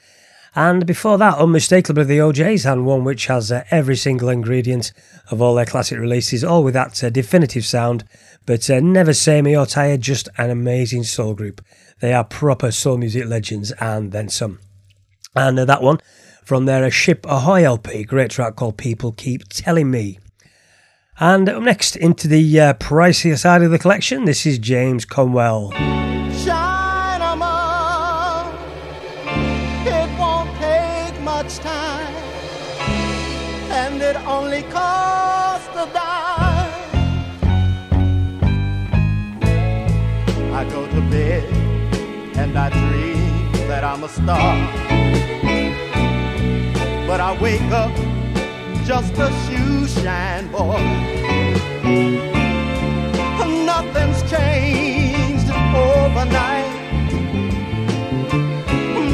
And 0.55 0.85
before 0.85 1.17
that, 1.17 1.37
unmistakably 1.37 2.05
the 2.05 2.21
O'Jays, 2.21 2.65
and 2.65 2.85
one 2.85 3.03
which 3.03 3.25
has 3.25 3.51
uh, 3.51 3.65
every 3.69 3.97
single 3.97 4.29
ingredient 4.29 4.93
of 5.29 5.41
all 5.41 5.55
their 5.55 5.65
classic 5.65 5.99
releases, 5.99 6.41
all 6.41 6.63
with 6.63 6.73
that 6.73 7.03
uh, 7.03 7.09
definitive 7.09 7.65
sound, 7.65 8.05
but 8.45 8.69
uh, 8.69 8.79
never 8.79 9.11
samey 9.11 9.57
or 9.57 9.65
tired, 9.65 9.99
just 9.99 10.29
an 10.37 10.51
amazing 10.51 11.03
soul 11.03 11.33
group. 11.33 11.59
They 11.99 12.13
are 12.13 12.23
proper 12.23 12.71
soul 12.71 12.95
music 12.95 13.25
legends, 13.25 13.73
and 13.81 14.13
then 14.13 14.29
some. 14.29 14.59
And 15.35 15.59
uh, 15.59 15.65
that 15.65 15.81
one 15.81 15.99
from 16.49 16.65
their 16.65 16.83
A 16.83 16.89
Ship 16.89 17.23
Ahoy 17.29 17.63
LP, 17.63 18.03
great 18.03 18.31
track 18.31 18.55
called 18.55 18.75
People 18.75 19.11
Keep 19.11 19.49
Telling 19.49 19.91
Me. 19.91 20.17
And 21.19 21.47
up 21.47 21.61
next, 21.61 21.95
into 21.95 22.27
the 22.27 22.59
uh, 22.59 22.73
pricier 22.73 23.37
side 23.37 23.61
of 23.61 23.69
the 23.69 23.77
collection, 23.77 24.25
this 24.25 24.47
is 24.47 24.57
James 24.57 25.05
Conwell. 25.05 25.71
It 25.75 26.47
won't 30.17 30.49
take 30.57 31.21
much 31.21 31.59
time, 31.59 32.15
and 33.69 34.01
it 34.01 34.15
only 34.25 34.63
costs 34.63 35.69
a 35.75 35.85
dime. 35.93 36.73
I 40.51 40.65
go 40.67 40.87
to 40.87 41.01
bed 41.11 41.43
and 42.37 42.57
I 42.57 42.71
dream 42.71 43.51
that 43.67 43.83
I'm 43.83 44.03
a 44.03 44.09
star 44.09 45.18
but 47.09 47.19
I 47.19 47.35
wake 47.41 47.71
up 47.71 47.91
just 48.85 49.13
a 49.17 49.31
shoe 49.43 49.87
shine 49.87 50.47
boy. 50.51 50.79
Nothing's 53.65 54.21
changed 54.29 55.49
overnight. 55.49 56.69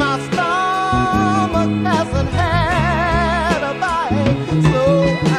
My 0.02 0.16
stomach 0.28 1.72
hasn't 1.88 2.32
had 2.32 3.62
a 3.72 3.74
bite, 3.80 4.62
so 4.72 4.84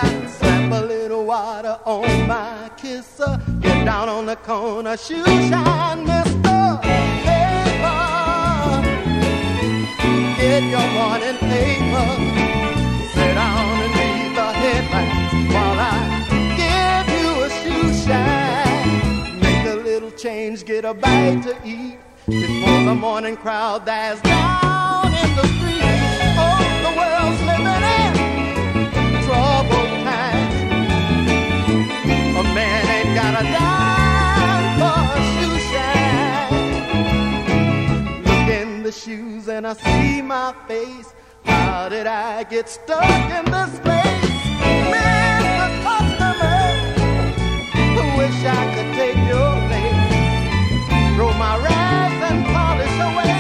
I 0.00 0.26
slap 0.26 0.72
a 0.80 0.86
little 0.86 1.26
water 1.26 1.78
on 1.84 2.26
my 2.26 2.70
kisser. 2.78 3.38
Get 3.60 3.84
down 3.84 4.08
on 4.08 4.24
the 4.24 4.36
corner, 4.36 4.96
shoe 4.96 5.24
shine, 5.50 6.06
mister. 6.06 6.78
Paper, 7.26 8.00
get 10.38 10.62
your 10.74 10.88
morning 10.96 11.36
paper 11.36 12.35
get 20.76 20.84
a 20.84 20.92
bite 20.92 21.42
to 21.42 21.56
eat 21.64 21.98
before 22.26 22.82
the 22.84 22.94
morning 22.94 23.34
crowd 23.34 23.86
dies 23.86 24.20
down 24.20 25.06
in 25.06 25.34
the 25.34 25.46
street. 25.54 25.80
Oh, 26.36 26.58
the 26.84 26.92
world's 26.98 27.40
living 27.48 27.82
in 27.96 28.12
troubled 29.24 29.94
times. 30.04 30.56
A 32.40 32.42
man 32.52 32.82
ain't 32.96 33.12
got 33.20 33.32
a 33.40 33.44
dime 33.56 34.68
for 34.80 35.00
a 35.16 35.20
shoe 35.32 35.58
shine. 35.70 36.52
Look 38.28 38.48
in 38.60 38.70
the 38.82 38.92
shoes 38.92 39.48
and 39.48 39.66
I 39.66 39.72
see 39.72 40.20
my 40.20 40.52
face. 40.68 41.14
How 41.46 41.88
did 41.88 42.06
I 42.06 42.42
get 42.42 42.68
stuck 42.68 43.30
in 43.38 43.46
this 43.46 43.80
place? 43.80 44.30
Mr. 44.92 45.68
Customer, 45.86 46.60
wish 48.18 48.44
I 48.44 48.74
could 48.74 48.92
take 48.94 49.16
your 49.26 49.65
Throw 51.16 51.32
my 51.32 51.56
rags 51.56 52.30
and 52.30 52.44
polish 52.44 53.00
away. 53.00 53.35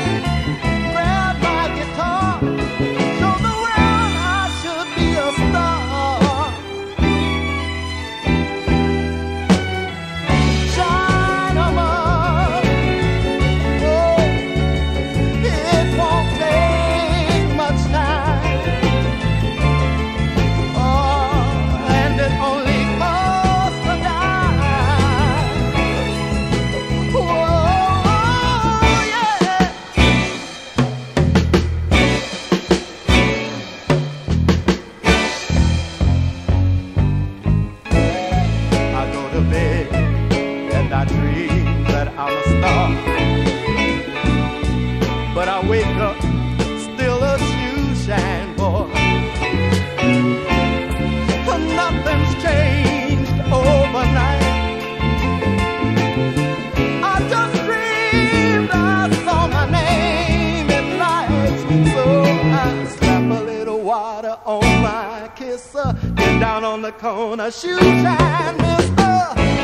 The 66.86 66.92
corner, 66.92 67.50
shoe 67.50 67.78
shine, 67.78 68.56
mister. 68.58 69.14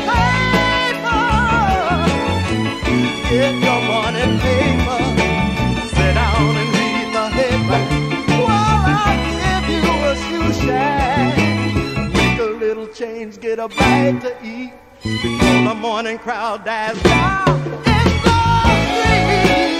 Paper, 0.09 0.43
get 3.29 3.55
your 3.65 3.81
money 3.91 4.25
paper. 4.43 4.99
Sit 5.95 6.13
down 6.19 6.57
and 6.61 6.69
read 6.75 7.07
the 7.15 7.25
headlines 7.37 8.29
while 8.43 8.83
I 8.97 9.11
give 9.39 9.67
you 9.75 9.87
a 10.09 10.13
shoe 10.25 10.51
shine. 10.65 12.11
Make 12.11 12.39
a 12.39 12.51
little 12.65 12.87
change, 12.87 13.39
get 13.39 13.57
a 13.59 13.69
bite 13.69 14.19
to 14.21 14.31
eat 14.43 14.73
before 15.01 15.63
the 15.69 15.75
morning 15.79 16.17
crowd 16.17 16.65
dies 16.65 17.01
down. 17.03 17.61
In 17.85 18.11
the 18.23 18.33
street. 19.61 19.72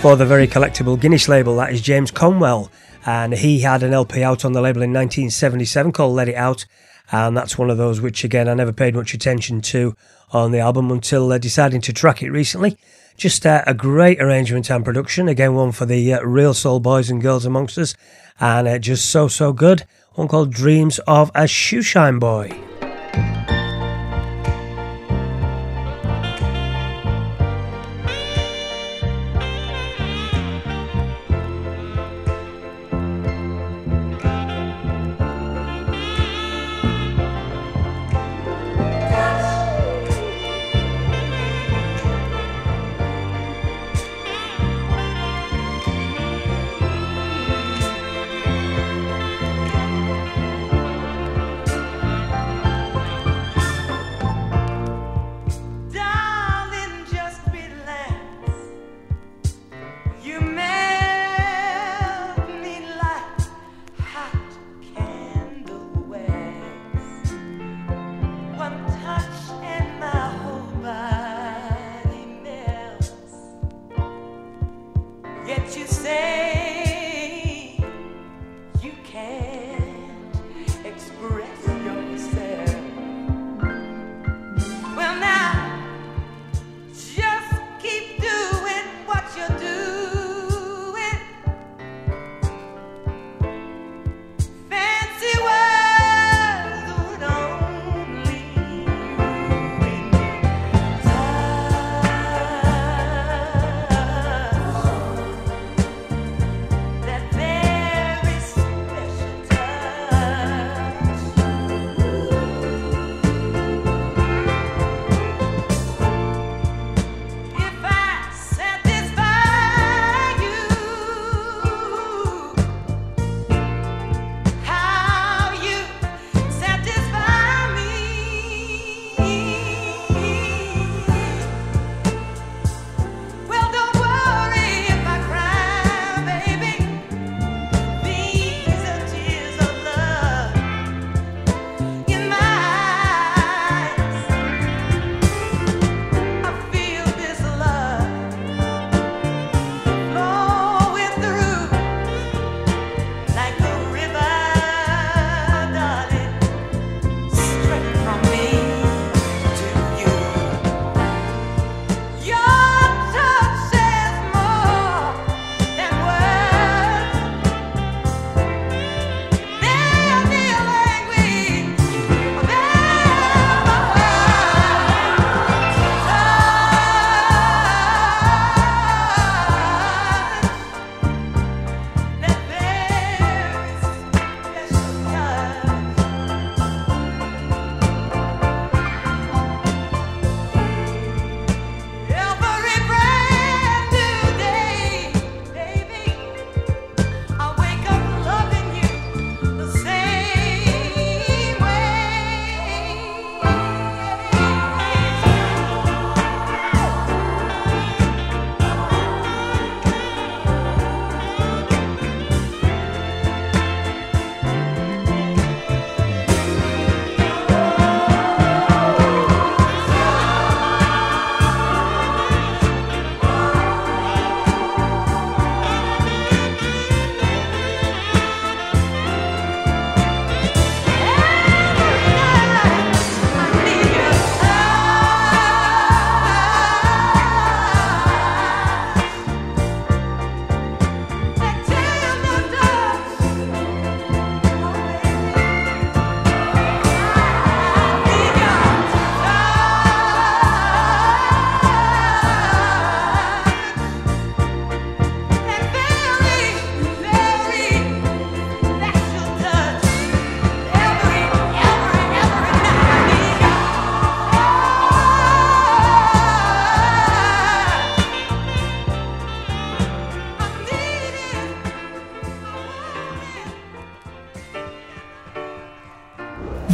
For 0.00 0.16
the 0.16 0.24
very 0.24 0.48
collectible 0.48 0.98
Guinness 0.98 1.28
label. 1.28 1.56
That 1.56 1.74
is 1.74 1.82
James 1.82 2.10
Conwell, 2.10 2.70
and 3.04 3.34
he 3.34 3.60
had 3.60 3.82
an 3.82 3.92
LP 3.92 4.22
out 4.22 4.46
on 4.46 4.52
the 4.52 4.62
label 4.62 4.80
in 4.80 4.94
1977 4.94 5.92
called 5.92 6.16
Let 6.16 6.28
It 6.28 6.36
Out, 6.36 6.64
and 7.12 7.36
that's 7.36 7.58
one 7.58 7.68
of 7.68 7.76
those 7.76 8.00
which, 8.00 8.24
again, 8.24 8.48
I 8.48 8.54
never 8.54 8.72
paid 8.72 8.94
much 8.94 9.12
attention 9.12 9.60
to 9.62 9.94
on 10.32 10.52
the 10.52 10.58
album 10.58 10.90
until 10.90 11.30
uh, 11.30 11.36
deciding 11.36 11.82
to 11.82 11.92
track 11.92 12.22
it 12.22 12.30
recently. 12.30 12.78
Just 13.18 13.44
uh, 13.44 13.62
a 13.66 13.74
great 13.74 14.22
arrangement 14.22 14.70
and 14.70 14.84
production, 14.86 15.28
again, 15.28 15.54
one 15.54 15.72
for 15.72 15.84
the 15.84 16.14
uh, 16.14 16.22
real 16.22 16.54
soul 16.54 16.80
boys 16.80 17.10
and 17.10 17.20
girls 17.20 17.44
amongst 17.44 17.76
us, 17.76 17.94
and 18.40 18.66
uh, 18.66 18.78
just 18.78 19.10
so, 19.10 19.28
so 19.28 19.52
good. 19.52 19.84
One 20.14 20.28
called 20.28 20.50
Dreams 20.50 20.98
of 21.00 21.30
a 21.34 21.42
Shoeshine 21.42 22.18
Boy. 22.18 22.58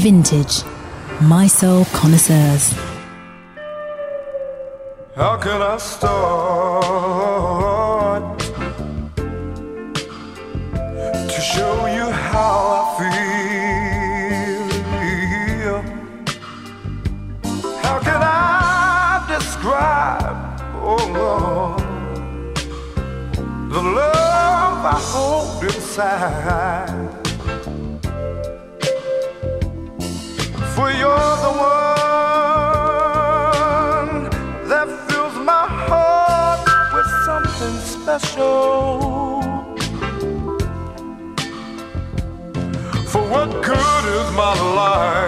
Vintage. 0.06 0.56
Mi-Soul 1.20 1.84
Connoisseurs. 1.92 2.64
How 5.16 5.36
can 5.36 5.60
I 5.60 5.78
start 5.78 6.38
to 11.32 11.40
show 11.52 11.86
you 11.96 12.06
how 12.30 12.54
I 12.78 12.82
feel? 15.58 15.82
How 17.82 17.98
can 17.98 18.20
I 18.22 19.26
describe, 19.34 20.38
oh 20.84 21.02
Lord, 21.18 21.82
the 23.72 23.82
love 23.82 24.84
I 24.94 24.98
hold 25.10 25.64
inside? 25.64 26.85
For 30.76 30.90
you're 30.90 31.36
the 31.46 31.52
one 31.56 32.68
that 34.68 34.88
fills 35.08 35.36
my 35.38 35.66
heart 35.88 36.60
with 36.94 37.10
something 37.24 37.76
special. 37.94 39.00
For 43.10 43.22
what 43.32 43.48
good 43.62 44.04
is 44.18 44.28
my 44.36 44.54
life? 44.76 45.25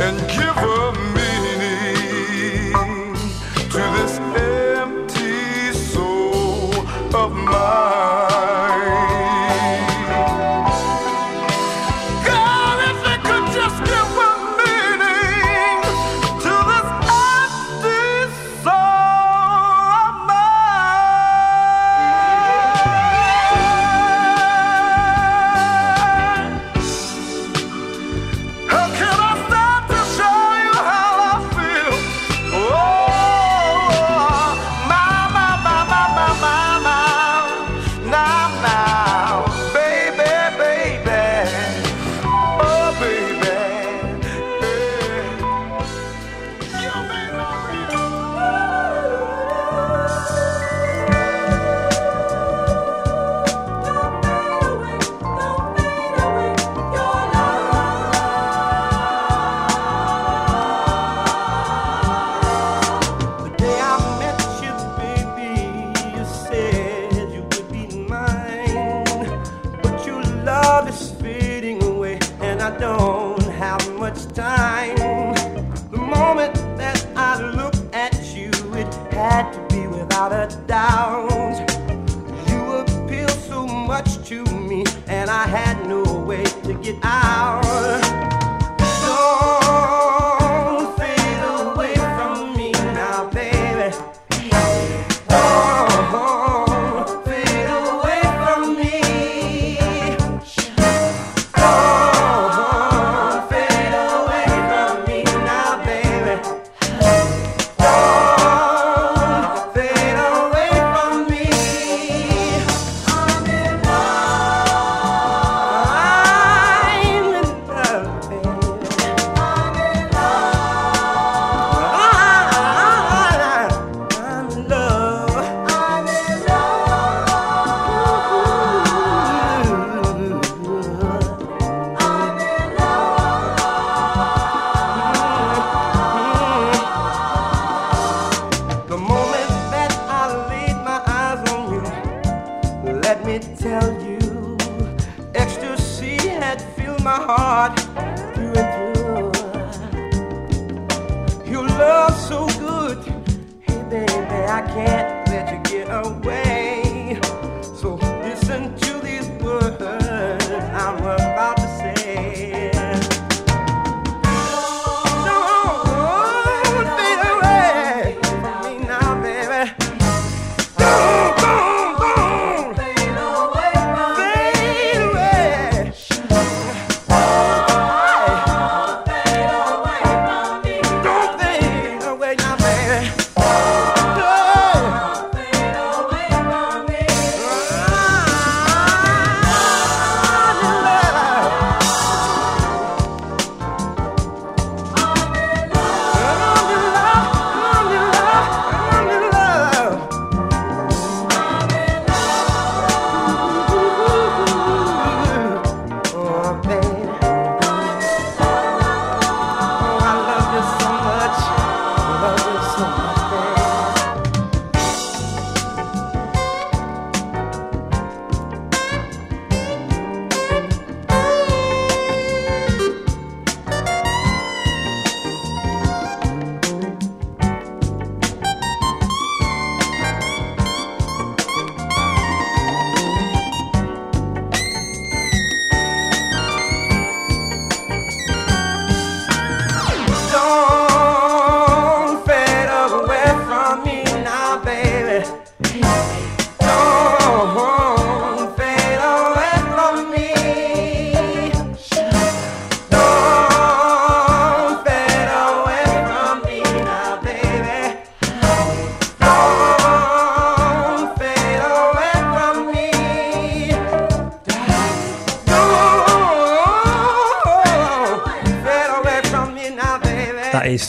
and 0.00 0.18
give 0.28 0.54
them 0.54 1.15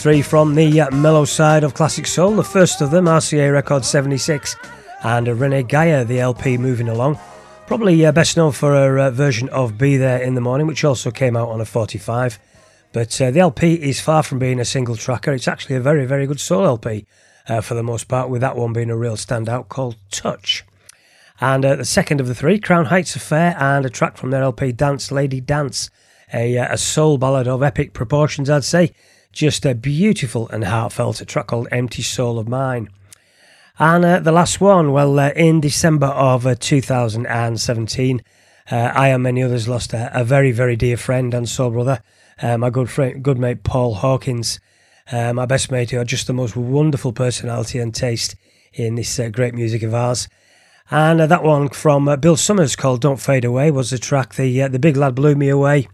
three 0.02 0.22
from 0.22 0.54
the 0.54 0.80
uh, 0.80 0.90
mellow 0.92 1.24
side 1.24 1.64
of 1.64 1.74
classic 1.74 2.06
soul. 2.06 2.36
The 2.36 2.44
first 2.44 2.80
of 2.80 2.92
them, 2.92 3.06
RCA 3.06 3.52
Record 3.52 3.84
76, 3.84 4.54
and 5.02 5.26
Renee 5.26 5.64
Geyer, 5.64 6.04
the 6.04 6.20
LP 6.20 6.56
moving 6.56 6.88
along. 6.88 7.18
Probably 7.66 8.06
uh, 8.06 8.12
best 8.12 8.36
known 8.36 8.52
for 8.52 8.72
her 8.72 8.98
uh, 8.98 9.10
version 9.10 9.48
of 9.48 9.76
Be 9.76 9.96
There 9.96 10.22
in 10.22 10.34
the 10.34 10.40
Morning, 10.40 10.68
which 10.68 10.84
also 10.84 11.10
came 11.10 11.36
out 11.36 11.48
on 11.48 11.60
a 11.60 11.64
45. 11.64 12.38
But 12.92 13.20
uh, 13.20 13.32
the 13.32 13.40
LP 13.40 13.74
is 13.74 14.00
far 14.00 14.22
from 14.22 14.38
being 14.38 14.60
a 14.60 14.64
single 14.64 14.94
tracker. 14.94 15.32
It's 15.32 15.48
actually 15.48 15.76
a 15.76 15.80
very, 15.80 16.06
very 16.06 16.26
good 16.26 16.40
soul 16.40 16.64
LP 16.64 17.04
uh, 17.48 17.60
for 17.60 17.74
the 17.74 17.82
most 17.82 18.06
part, 18.06 18.30
with 18.30 18.40
that 18.40 18.56
one 18.56 18.72
being 18.72 18.90
a 18.90 18.96
real 18.96 19.16
standout 19.16 19.68
called 19.68 19.96
Touch. 20.12 20.64
And 21.40 21.64
uh, 21.64 21.74
the 21.74 21.84
second 21.84 22.20
of 22.20 22.28
the 22.28 22.34
three, 22.34 22.60
Crown 22.60 22.86
Heights 22.86 23.16
Affair, 23.16 23.56
and 23.58 23.84
a 23.84 23.90
track 23.90 24.16
from 24.16 24.30
their 24.30 24.42
LP, 24.42 24.70
Dance 24.70 25.10
Lady 25.10 25.40
Dance, 25.40 25.90
a, 26.32 26.56
a 26.56 26.78
soul 26.78 27.18
ballad 27.18 27.48
of 27.48 27.62
epic 27.62 27.92
proportions, 27.92 28.48
I'd 28.48 28.64
say. 28.64 28.92
Just 29.32 29.66
a 29.66 29.74
beautiful 29.74 30.48
and 30.48 30.64
heartfelt 30.64 31.22
track 31.26 31.48
called 31.48 31.68
Empty 31.70 32.02
Soul 32.02 32.38
of 32.38 32.48
Mine. 32.48 32.88
And 33.78 34.04
uh, 34.04 34.18
the 34.18 34.32
last 34.32 34.60
one, 34.60 34.90
well, 34.90 35.18
uh, 35.20 35.30
in 35.36 35.60
December 35.60 36.08
of 36.08 36.46
uh, 36.46 36.56
2017, 36.58 38.22
uh, 38.70 38.74
I 38.74 39.08
and 39.08 39.22
many 39.22 39.42
others 39.42 39.68
lost 39.68 39.92
a, 39.92 40.10
a 40.18 40.24
very, 40.24 40.50
very 40.50 40.74
dear 40.74 40.96
friend 40.96 41.32
and 41.32 41.48
soul 41.48 41.70
brother, 41.70 42.02
uh, 42.42 42.58
my 42.58 42.70
good 42.70 42.90
friend, 42.90 43.22
good 43.22 43.38
mate 43.38 43.62
Paul 43.62 43.94
Hawkins, 43.94 44.58
uh, 45.12 45.32
my 45.32 45.46
best 45.46 45.70
mate 45.70 45.90
who 45.92 45.98
had 45.98 46.08
just 46.08 46.26
the 46.26 46.32
most 46.32 46.56
wonderful 46.56 47.12
personality 47.12 47.78
and 47.78 47.94
taste 47.94 48.34
in 48.72 48.96
this 48.96 49.20
great 49.32 49.54
music 49.54 49.84
of 49.84 49.94
ours. 49.94 50.28
And 50.90 51.20
that 51.20 51.44
one 51.44 51.68
from 51.68 52.14
Bill 52.18 52.36
Summers 52.36 52.74
called 52.74 53.02
"Don't 53.02 53.20
Fade 53.20 53.44
Away" 53.44 53.70
was 53.70 53.90
the 53.90 53.98
track. 53.98 54.34
The 54.34 54.68
the 54.68 54.78
big 54.78 54.96
lad 54.96 55.14
blew 55.14 55.34
me 55.34 55.50
away 55.50 55.86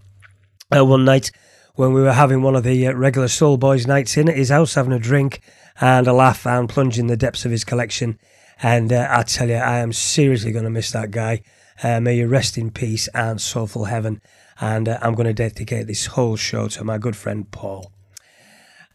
one 0.70 1.04
night 1.04 1.30
when 1.74 1.92
we 1.92 2.00
were 2.00 2.12
having 2.12 2.42
one 2.42 2.54
of 2.54 2.62
the 2.62 2.86
uh, 2.86 2.92
regular 2.92 3.28
Soul 3.28 3.56
Boys 3.56 3.86
nights 3.86 4.16
in 4.16 4.28
at 4.28 4.36
his 4.36 4.50
house, 4.50 4.74
having 4.74 4.92
a 4.92 4.98
drink 4.98 5.40
and 5.80 6.06
a 6.06 6.12
laugh 6.12 6.46
and 6.46 6.68
plunging 6.68 7.08
the 7.08 7.16
depths 7.16 7.44
of 7.44 7.50
his 7.50 7.64
collection. 7.64 8.18
And 8.62 8.92
uh, 8.92 9.08
I 9.10 9.24
tell 9.24 9.48
you, 9.48 9.56
I 9.56 9.78
am 9.78 9.92
seriously 9.92 10.52
going 10.52 10.64
to 10.64 10.70
miss 10.70 10.92
that 10.92 11.10
guy. 11.10 11.42
Uh, 11.82 12.00
may 12.00 12.16
you 12.16 12.28
rest 12.28 12.56
in 12.56 12.70
peace 12.70 13.08
and 13.08 13.40
soulful 13.40 13.86
heaven. 13.86 14.20
And 14.60 14.88
uh, 14.88 14.98
I'm 15.02 15.14
going 15.14 15.26
to 15.26 15.34
dedicate 15.34 15.88
this 15.88 16.06
whole 16.06 16.36
show 16.36 16.68
to 16.68 16.84
my 16.84 16.98
good 16.98 17.16
friend 17.16 17.50
Paul. 17.50 17.90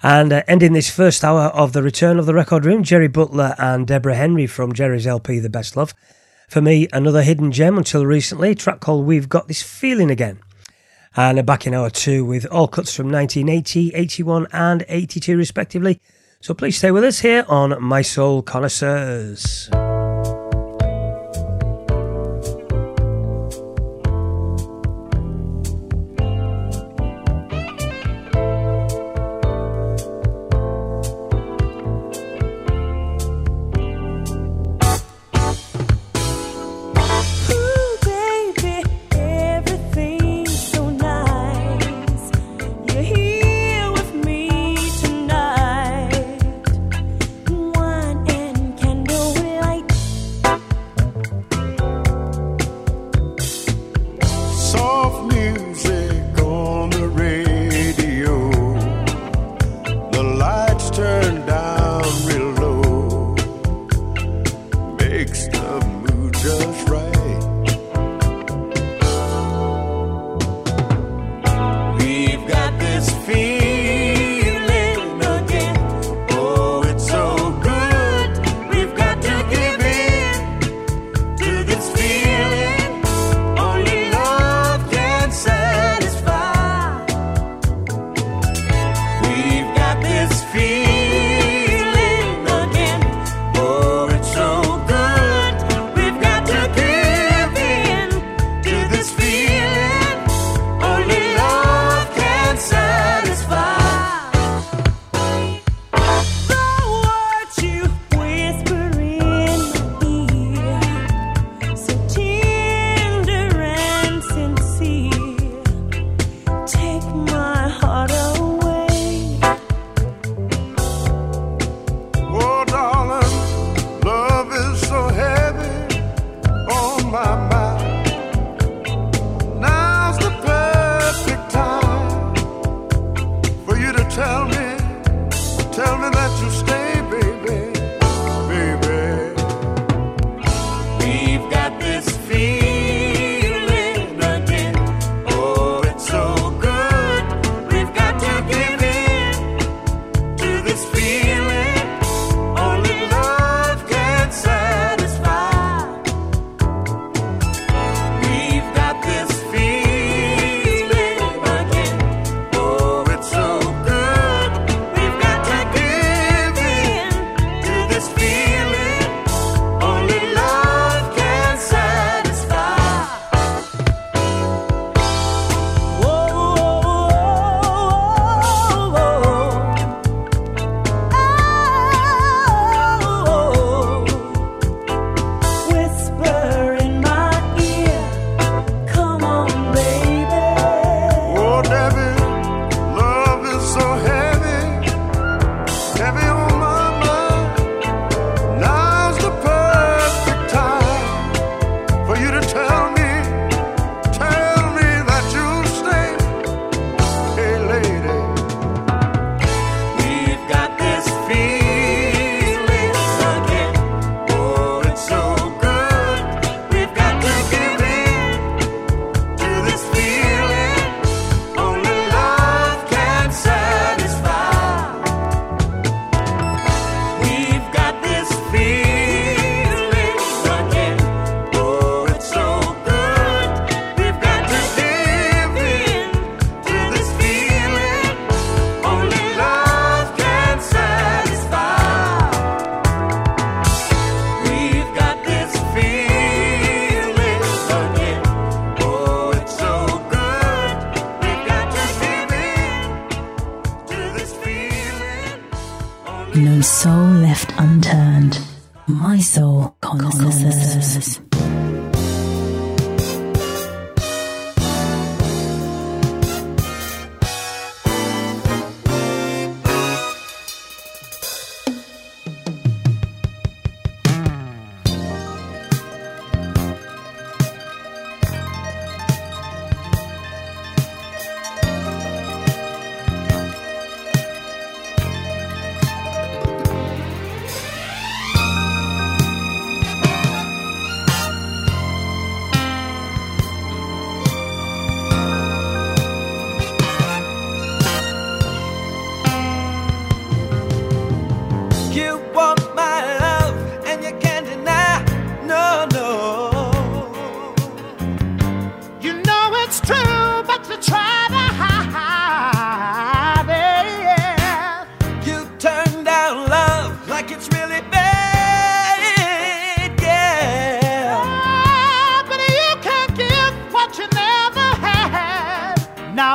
And 0.01 0.31
uh, 0.31 0.43
ending 0.47 0.71
this 0.71 0.89
first 0.89 1.25
hour 1.25 1.47
of 1.47 1.73
the 1.73 1.83
return 1.83 2.17
of 2.17 2.25
the 2.25 2.33
record 2.33 2.63
room, 2.63 2.83
Jerry 2.83 3.09
Butler 3.09 3.55
and 3.57 3.85
Deborah 3.85 4.15
Henry 4.15 4.47
from 4.47 4.71
Jerry's 4.71 5.05
LP, 5.05 5.39
The 5.39 5.49
Best 5.49 5.75
Love. 5.75 5.93
For 6.47 6.61
me, 6.61 6.87
another 6.93 7.23
hidden 7.23 7.51
gem 7.51 7.77
until 7.77 8.05
recently, 8.05 8.55
track 8.55 8.79
called 8.79 9.05
We've 9.05 9.27
Got 9.27 9.49
This 9.49 9.61
Feeling 9.61 10.09
Again. 10.09 10.39
And 11.15 11.45
back 11.45 11.65
in 11.65 11.73
hour 11.73 11.89
two 11.89 12.23
with 12.23 12.45
all 12.47 12.67
cuts 12.67 12.95
from 12.95 13.11
1980, 13.11 13.93
81, 13.95 14.47
and 14.51 14.85
82, 14.87 15.37
respectively. 15.37 15.99
So 16.41 16.53
please 16.53 16.77
stay 16.77 16.91
with 16.91 17.03
us 17.03 17.19
here 17.19 17.45
on 17.47 17.75
Mi-Soul 17.87 18.43
Connoisseurs. 18.43 19.69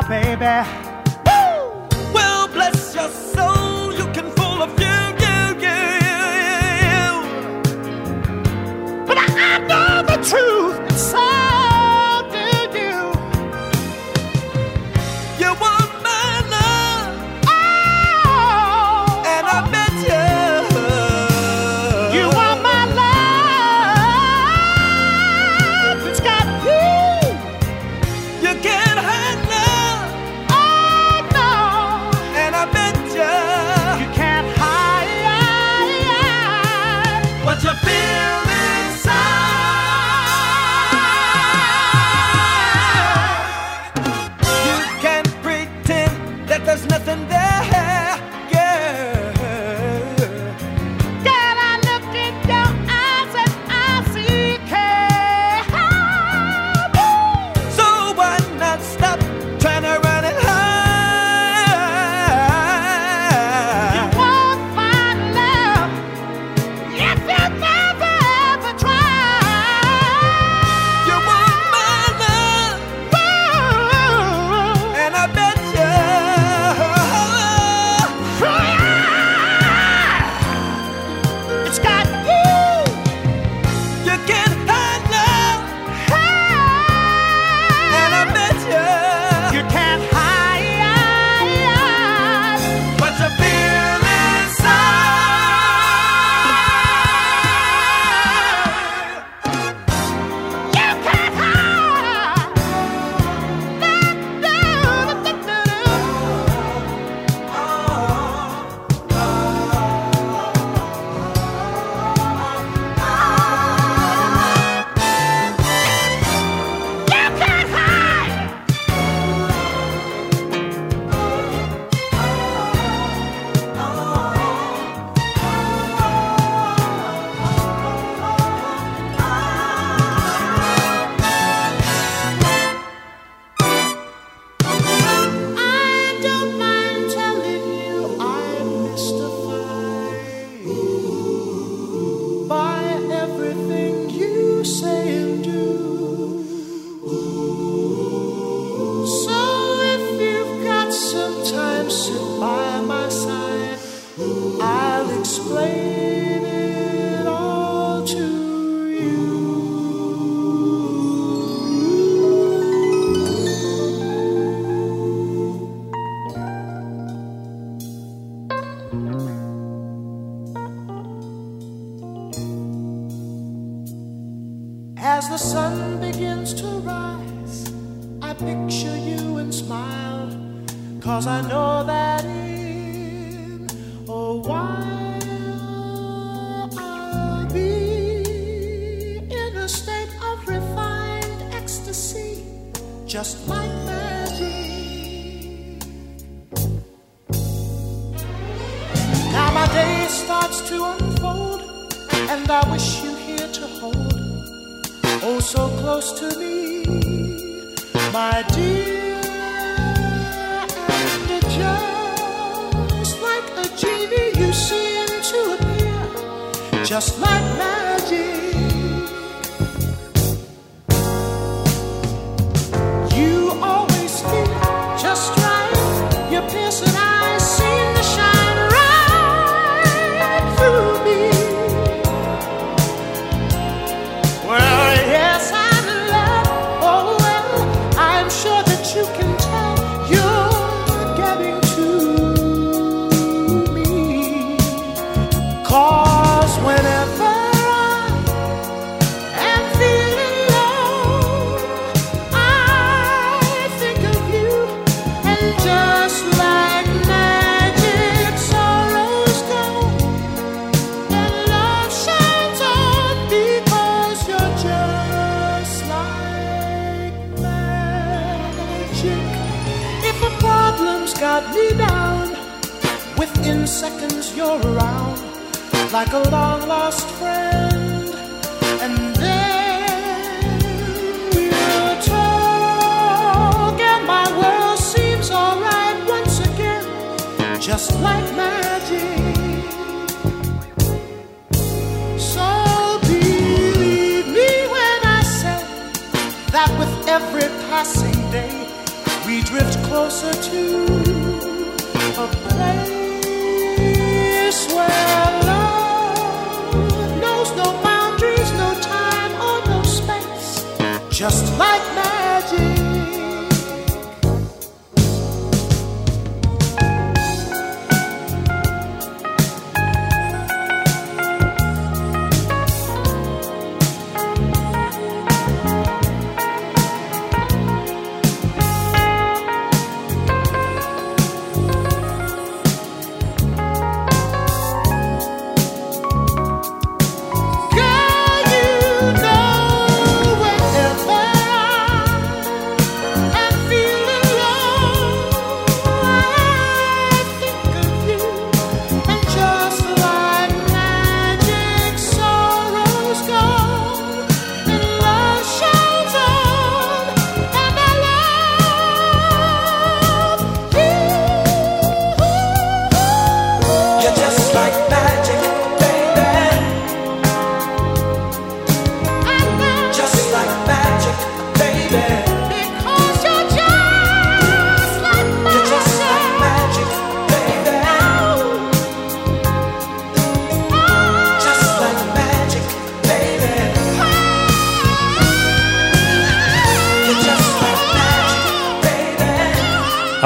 Baby. 0.08 0.83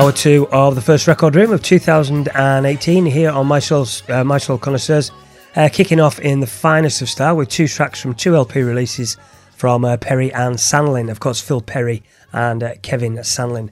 Hour 0.09 0.15
two 0.15 0.49
of 0.53 0.75
the 0.75 0.81
first 0.81 1.07
record 1.07 1.37
room 1.37 1.53
of 1.53 1.63
2018 1.63 3.05
here 3.05 3.31
on 3.31 3.47
Mi-Soul's 3.47 4.09
uh, 4.09 4.25
Mi-Soul 4.25 4.57
Connoisseurs, 4.57 5.13
uh, 5.55 5.69
kicking 5.71 6.01
off 6.01 6.19
in 6.19 6.41
the 6.41 6.47
finest 6.47 7.03
of 7.03 7.11
style 7.11 7.37
with 7.37 7.51
two 7.51 7.69
tracks 7.69 8.01
from 8.01 8.15
two 8.15 8.35
LP 8.35 8.63
releases 8.63 9.19
from 9.55 9.85
uh, 9.85 9.99
Perry 9.99 10.33
and 10.33 10.57
Sanlin, 10.57 11.11
of 11.11 11.21
course 11.21 11.43
Phil 11.43 11.61
Perry 11.61 12.03
and 12.33 12.63
uh, 12.63 12.77
Kevin 12.81 13.17
Sanlin. 13.17 13.69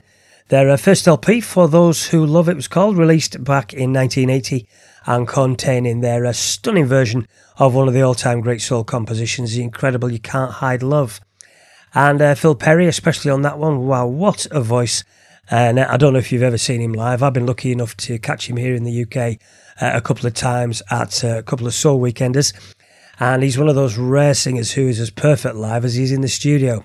Their 0.48 0.68
uh, 0.68 0.76
first 0.76 1.08
LP, 1.08 1.40
For 1.40 1.68
Those 1.68 2.08
Who 2.08 2.26
Love 2.26 2.50
It, 2.50 2.56
was 2.56 2.68
called, 2.68 2.98
released 2.98 3.42
back 3.42 3.72
in 3.72 3.94
1980 3.94 4.68
and 5.06 5.26
containing 5.26 6.02
their 6.02 6.26
uh, 6.26 6.34
stunning 6.34 6.84
version 6.84 7.26
of 7.56 7.74
one 7.74 7.88
of 7.88 7.94
the 7.94 8.02
all-time 8.02 8.42
great 8.42 8.60
soul 8.60 8.84
compositions, 8.84 9.54
the 9.54 9.62
incredible 9.62 10.12
You 10.12 10.18
Can't 10.18 10.52
Hide 10.52 10.82
Love. 10.82 11.18
And 11.94 12.20
Phil 12.38 12.54
Perry, 12.54 12.88
especially 12.88 13.30
on 13.30 13.40
that 13.40 13.58
one, 13.58 13.86
wow, 13.86 14.06
what 14.06 14.46
a 14.50 14.60
voice! 14.60 15.02
And 15.50 15.78
uh, 15.78 15.86
I 15.88 15.96
don't 15.96 16.12
know 16.12 16.18
if 16.18 16.32
you've 16.32 16.42
ever 16.42 16.58
seen 16.58 16.80
him 16.80 16.92
live. 16.92 17.22
I've 17.22 17.32
been 17.32 17.46
lucky 17.46 17.72
enough 17.72 17.96
to 17.98 18.18
catch 18.18 18.48
him 18.48 18.56
here 18.56 18.74
in 18.74 18.84
the 18.84 19.02
UK 19.02 19.38
uh, 19.80 19.96
a 19.96 20.00
couple 20.00 20.26
of 20.26 20.34
times 20.34 20.82
at 20.90 21.24
uh, 21.24 21.38
a 21.38 21.42
couple 21.42 21.66
of 21.66 21.74
soul 21.74 22.00
weekenders. 22.00 22.52
And 23.18 23.42
he's 23.42 23.58
one 23.58 23.68
of 23.68 23.74
those 23.74 23.96
rare 23.96 24.34
singers 24.34 24.72
who 24.72 24.88
is 24.88 25.00
as 25.00 25.10
perfect 25.10 25.54
live 25.54 25.84
as 25.84 25.94
he's 25.94 26.12
in 26.12 26.20
the 26.20 26.28
studio. 26.28 26.84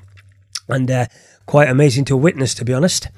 And 0.68 0.90
uh, 0.90 1.08
quite 1.46 1.70
amazing 1.70 2.06
to 2.06 2.18
witness, 2.18 2.54
to 2.56 2.66
be 2.66 2.74
honest. 2.74 3.10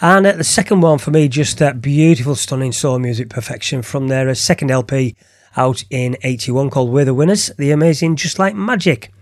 And 0.00 0.26
uh, 0.26 0.32
the 0.32 0.44
second 0.44 0.80
one 0.80 0.98
for 0.98 1.10
me, 1.10 1.28
just 1.28 1.58
that 1.58 1.80
beautiful, 1.80 2.36
stunning 2.36 2.72
soul 2.72 2.98
music 2.98 3.28
perfection 3.28 3.82
from 3.82 4.08
their 4.08 4.28
uh, 4.28 4.34
second 4.34 4.70
LP 4.70 5.16
out 5.56 5.84
in 5.90 6.16
81 6.22 6.70
called 6.70 6.90
We're 6.90 7.04
the 7.04 7.14
Winners, 7.14 7.50
the 7.58 7.72
amazing 7.72 8.14
Just 8.14 8.38
Like 8.38 8.54
Magic. 8.54 9.12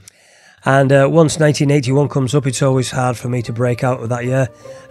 And 0.66 0.90
uh, 0.90 1.08
once 1.08 1.38
1981 1.38 2.08
comes 2.08 2.34
up, 2.34 2.44
it's 2.44 2.60
always 2.60 2.90
hard 2.90 3.16
for 3.16 3.28
me 3.28 3.40
to 3.42 3.52
break 3.52 3.84
out 3.84 4.02
of 4.02 4.08
that 4.08 4.24
year. 4.24 4.48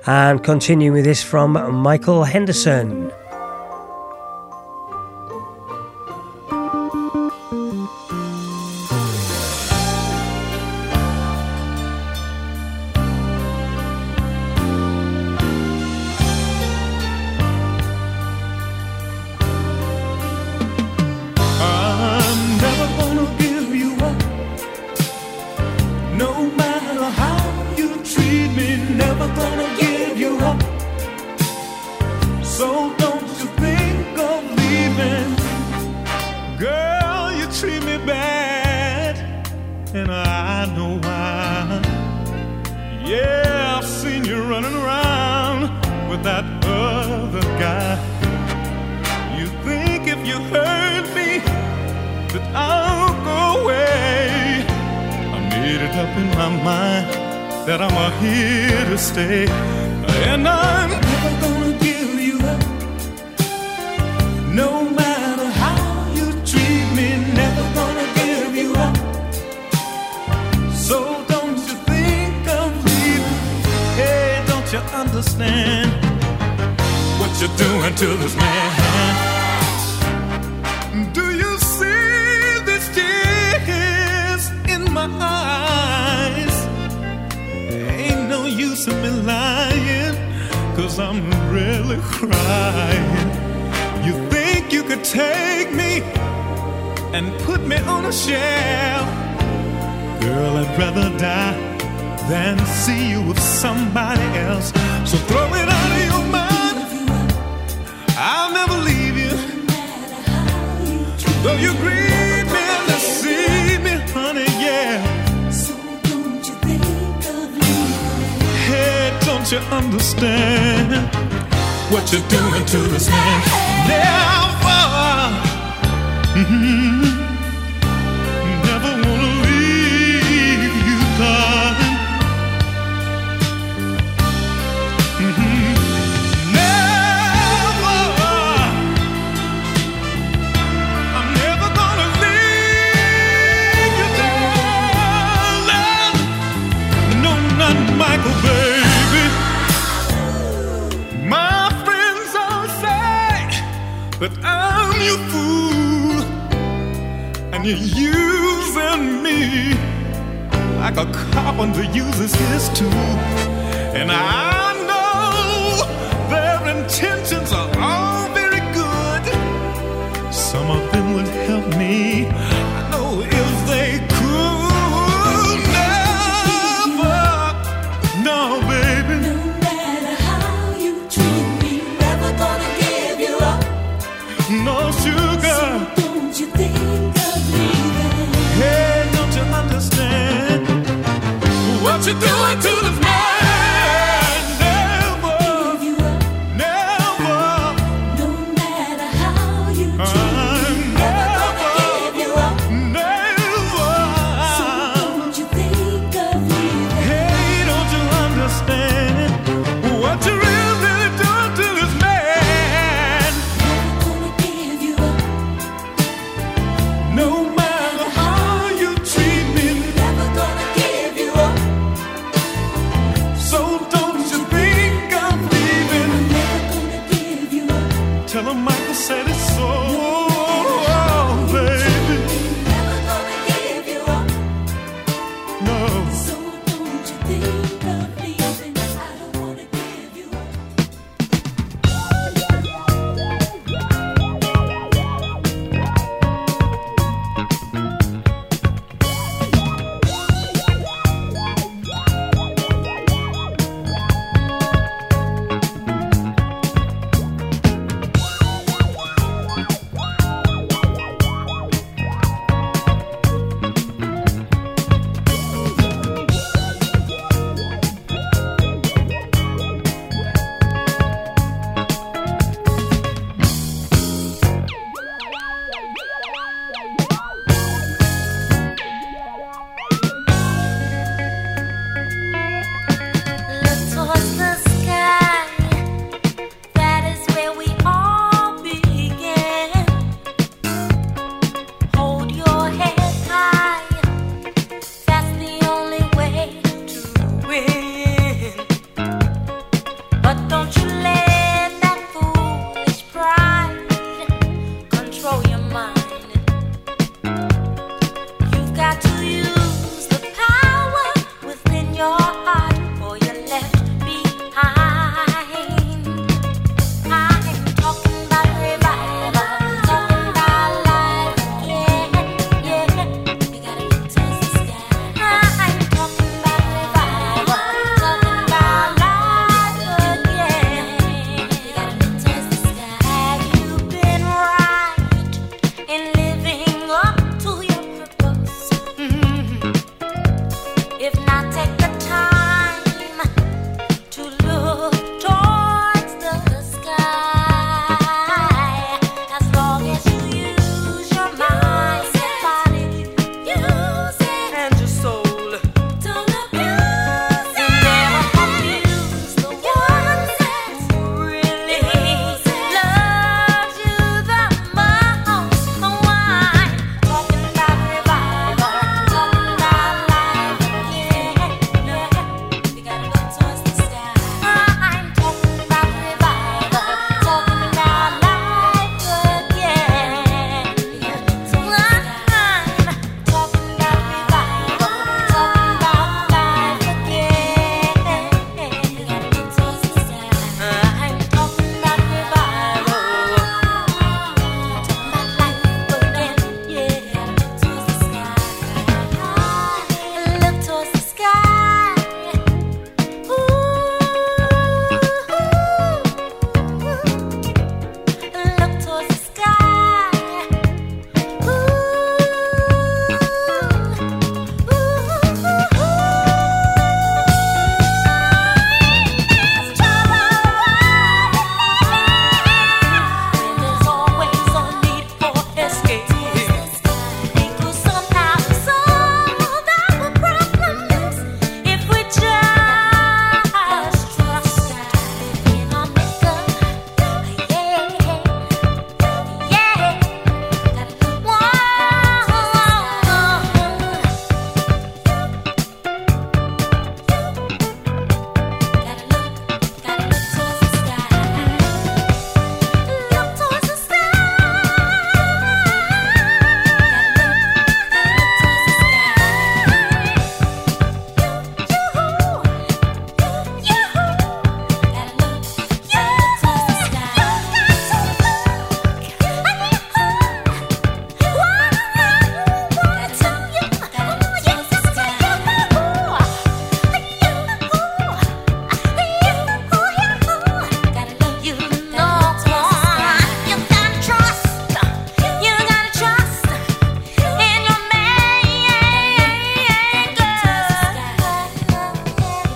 And 0.08 0.42
continue 0.42 0.94
with 0.94 1.04
this 1.04 1.22
from 1.22 1.52
Michael 1.76 2.24
Henderson. 2.24 3.12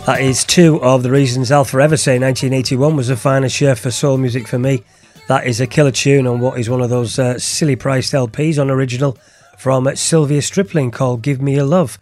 That 0.09 0.21
is 0.21 0.43
two 0.43 0.81
of 0.81 1.03
the 1.03 1.11
reasons 1.11 1.51
I'll 1.51 1.63
forever 1.63 1.95
say 1.95 2.17
1981 2.17 2.95
was 2.95 3.09
the 3.09 3.15
finest 3.15 3.61
year 3.61 3.75
for 3.75 3.91
soul 3.91 4.17
music 4.17 4.47
for 4.47 4.57
me. 4.57 4.83
That 5.27 5.45
is 5.45 5.61
a 5.61 5.67
killer 5.67 5.91
tune 5.91 6.25
on 6.25 6.39
what 6.39 6.59
is 6.59 6.67
one 6.67 6.81
of 6.81 6.89
those 6.89 7.19
uh, 7.19 7.37
silly 7.37 7.75
priced 7.75 8.13
LPs 8.13 8.59
on 8.59 8.71
original 8.71 9.19
from 9.59 9.95
Sylvia 9.95 10.41
Striplin 10.41 10.91
called 10.91 11.21
Give 11.21 11.43
Me 11.43 11.57
a 11.57 11.63
Love. 11.63 11.99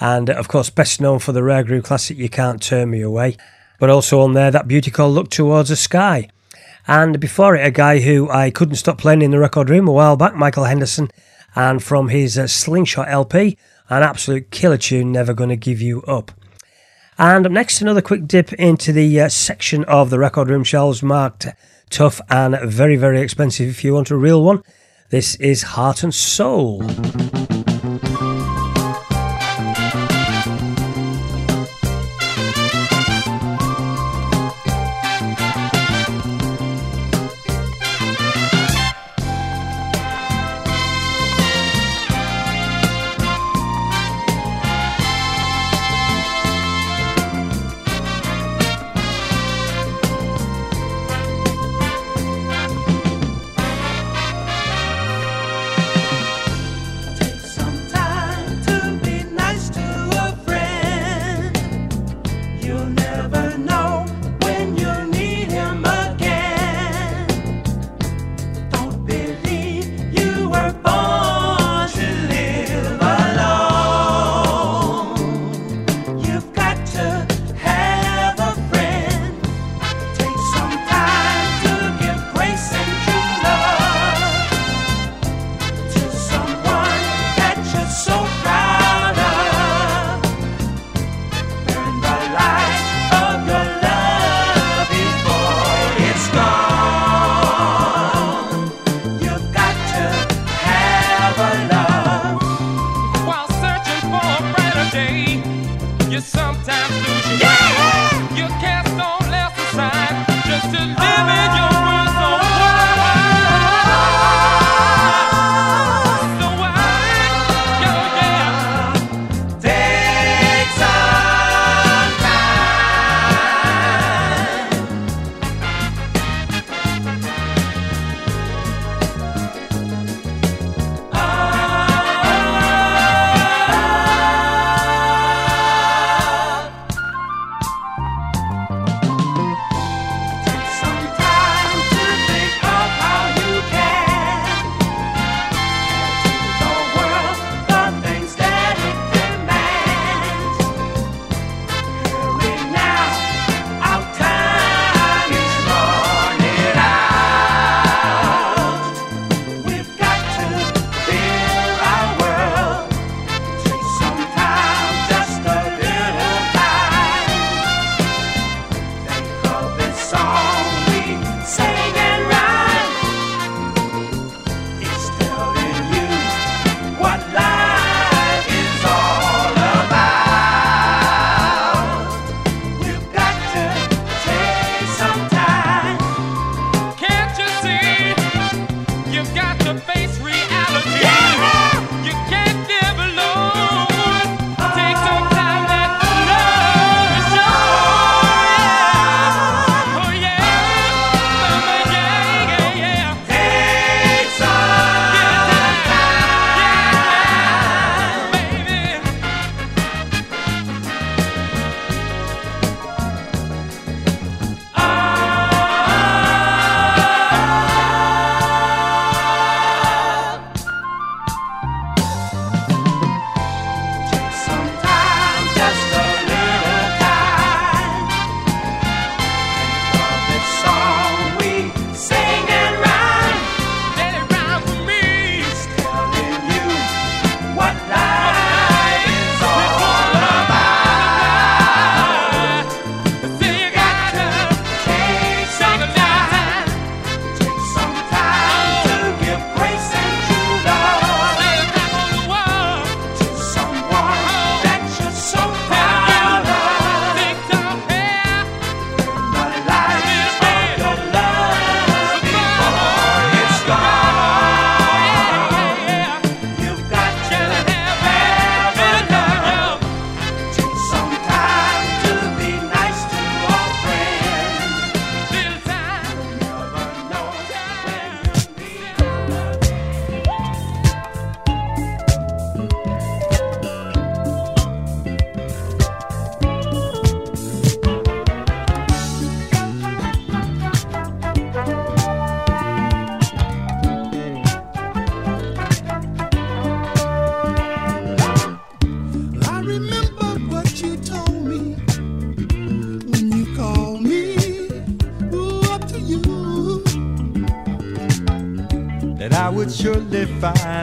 And 0.00 0.30
of 0.30 0.48
course, 0.48 0.68
best 0.68 1.00
known 1.00 1.20
for 1.20 1.30
the 1.30 1.44
rare 1.44 1.62
groove 1.62 1.84
classic 1.84 2.18
You 2.18 2.28
Can't 2.28 2.60
Turn 2.60 2.90
Me 2.90 3.02
Away. 3.02 3.36
But 3.78 3.88
also 3.88 4.18
on 4.18 4.32
there, 4.32 4.50
that 4.50 4.66
beauty 4.66 4.90
called 4.90 5.14
Look 5.14 5.30
Towards 5.30 5.68
the 5.68 5.76
Sky. 5.76 6.28
And 6.88 7.20
before 7.20 7.54
it, 7.54 7.64
a 7.64 7.70
guy 7.70 8.00
who 8.00 8.28
I 8.30 8.50
couldn't 8.50 8.74
stop 8.74 8.98
playing 8.98 9.22
in 9.22 9.30
the 9.30 9.38
record 9.38 9.70
room 9.70 9.86
a 9.86 9.92
while 9.92 10.16
back, 10.16 10.34
Michael 10.34 10.64
Henderson. 10.64 11.08
And 11.54 11.80
from 11.80 12.08
his 12.08 12.36
uh, 12.36 12.48
Slingshot 12.48 13.08
LP, 13.08 13.56
an 13.88 14.02
absolute 14.02 14.50
killer 14.50 14.76
tune, 14.76 15.12
Never 15.12 15.32
Gonna 15.32 15.54
Give 15.54 15.80
You 15.80 16.02
Up. 16.02 16.32
And 17.16 17.46
up 17.46 17.52
next, 17.52 17.80
another 17.80 18.02
quick 18.02 18.26
dip 18.26 18.52
into 18.54 18.92
the 18.92 19.20
uh, 19.20 19.28
section 19.28 19.84
of 19.84 20.10
the 20.10 20.18
record 20.18 20.48
room 20.48 20.64
shelves 20.64 21.00
marked 21.00 21.46
tough 21.88 22.20
and 22.28 22.58
very, 22.64 22.96
very 22.96 23.20
expensive 23.20 23.68
if 23.68 23.84
you 23.84 23.94
want 23.94 24.10
a 24.10 24.16
real 24.16 24.42
one. 24.42 24.64
This 25.10 25.36
is 25.36 25.62
Heart 25.62 26.02
and 26.02 26.14
Soul. 26.14 26.82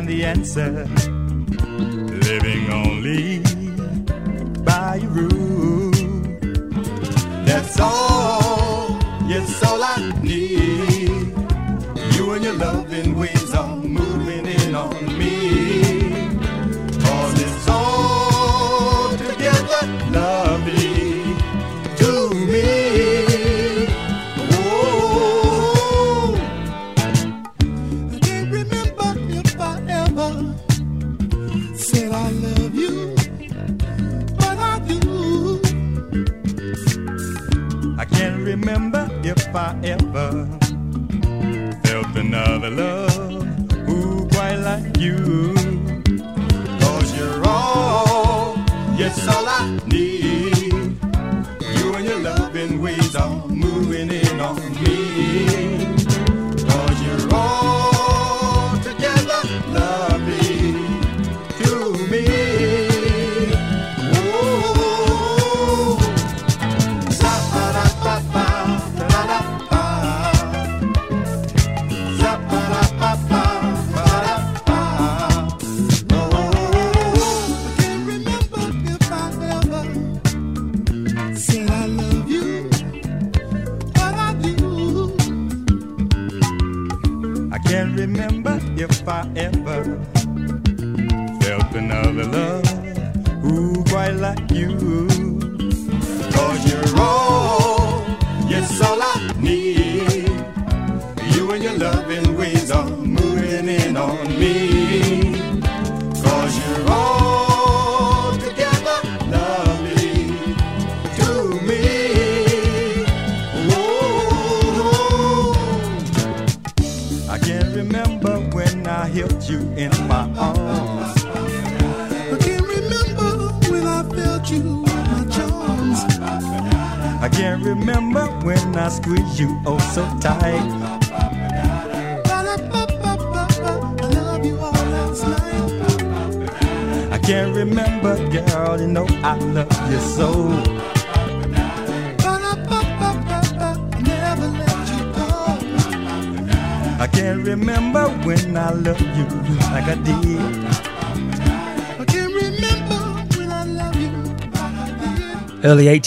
The 0.06 0.26
answer. 0.26 1.01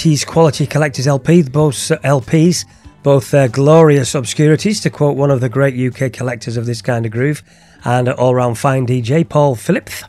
80s 0.05 0.27
quality 0.27 0.67
collectors 0.67 1.07
LP, 1.07 1.43
both 1.45 1.77
LPs, 1.77 2.67
both 3.03 3.33
uh, 3.33 3.49
glorious 3.49 4.15
obscurities, 4.15 4.79
to 4.83 4.91
quote 4.91 5.17
one 5.17 5.31
of 5.31 5.41
the 5.41 5.49
great 5.49 5.75
UK 5.75 6.13
collectors 6.13 6.59
of 6.59 6.67
this 6.67 6.83
kind 6.83 7.07
of 7.07 7.13
groove, 7.13 7.43
and 7.87 8.11
all 8.11 8.35
round 8.35 8.59
fine 8.59 8.87
DJ, 8.87 9.27
Paul 9.27 9.55
Phillips. 9.55 10.05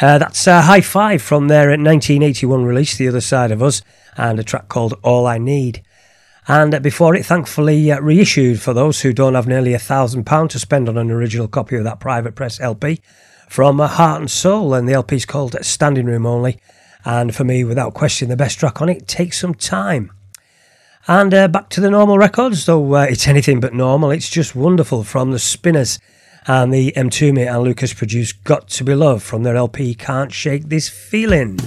Uh, 0.00 0.18
that's 0.18 0.46
a 0.46 0.62
Hi-Five 0.62 1.22
from 1.22 1.48
their 1.48 1.70
1981 1.70 2.64
release, 2.64 2.96
The 2.96 3.08
Other 3.08 3.20
Side 3.20 3.50
of 3.50 3.64
Us, 3.64 3.82
and 4.16 4.38
a 4.38 4.44
track 4.44 4.68
called 4.68 4.94
All 5.02 5.26
I 5.26 5.38
Need. 5.38 5.82
And 6.46 6.72
uh, 6.72 6.78
before 6.78 7.16
it, 7.16 7.26
thankfully 7.26 7.90
uh, 7.90 8.00
reissued 8.00 8.60
for 8.60 8.72
those 8.72 9.00
who 9.00 9.12
don't 9.12 9.34
have 9.34 9.48
nearly 9.48 9.74
a 9.74 9.80
thousand 9.80 10.22
pound 10.22 10.50
to 10.50 10.60
spend 10.60 10.88
on 10.88 10.96
an 10.96 11.10
original 11.10 11.48
copy 11.48 11.74
of 11.74 11.82
that 11.82 11.98
private 11.98 12.36
press 12.36 12.60
LP 12.60 13.00
from 13.48 13.80
uh, 13.80 13.88
Heart 13.88 14.20
and 14.20 14.30
Soul, 14.30 14.72
and 14.72 14.88
the 14.88 14.92
LP's 14.92 15.26
called 15.26 15.56
Standing 15.62 16.06
Room 16.06 16.26
Only. 16.26 16.60
And 17.04 17.34
for 17.34 17.44
me, 17.44 17.64
without 17.64 17.94
question, 17.94 18.28
the 18.28 18.36
best 18.36 18.58
track 18.58 18.80
on 18.80 18.88
it 18.88 19.08
takes 19.08 19.40
some 19.40 19.54
time. 19.54 20.12
And 21.08 21.34
uh, 21.34 21.48
back 21.48 21.68
to 21.70 21.80
the 21.80 21.90
normal 21.90 22.16
records, 22.16 22.66
though 22.66 22.94
uh, 22.94 23.06
it's 23.08 23.26
anything 23.26 23.58
but 23.58 23.74
normal. 23.74 24.10
It's 24.10 24.30
just 24.30 24.54
wonderful 24.54 25.02
from 25.02 25.32
the 25.32 25.38
Spinners 25.38 25.98
and 26.46 26.72
the 26.72 26.92
Mtume 26.96 27.46
and 27.46 27.62
Lucas 27.62 27.92
produced 27.92 28.44
Got 28.44 28.68
to 28.68 28.84
Be 28.84 28.94
Love 28.94 29.22
from 29.22 29.42
their 29.42 29.56
LP 29.56 29.94
Can't 29.94 30.32
Shake 30.32 30.68
This 30.68 30.88
Feeling. 30.88 31.58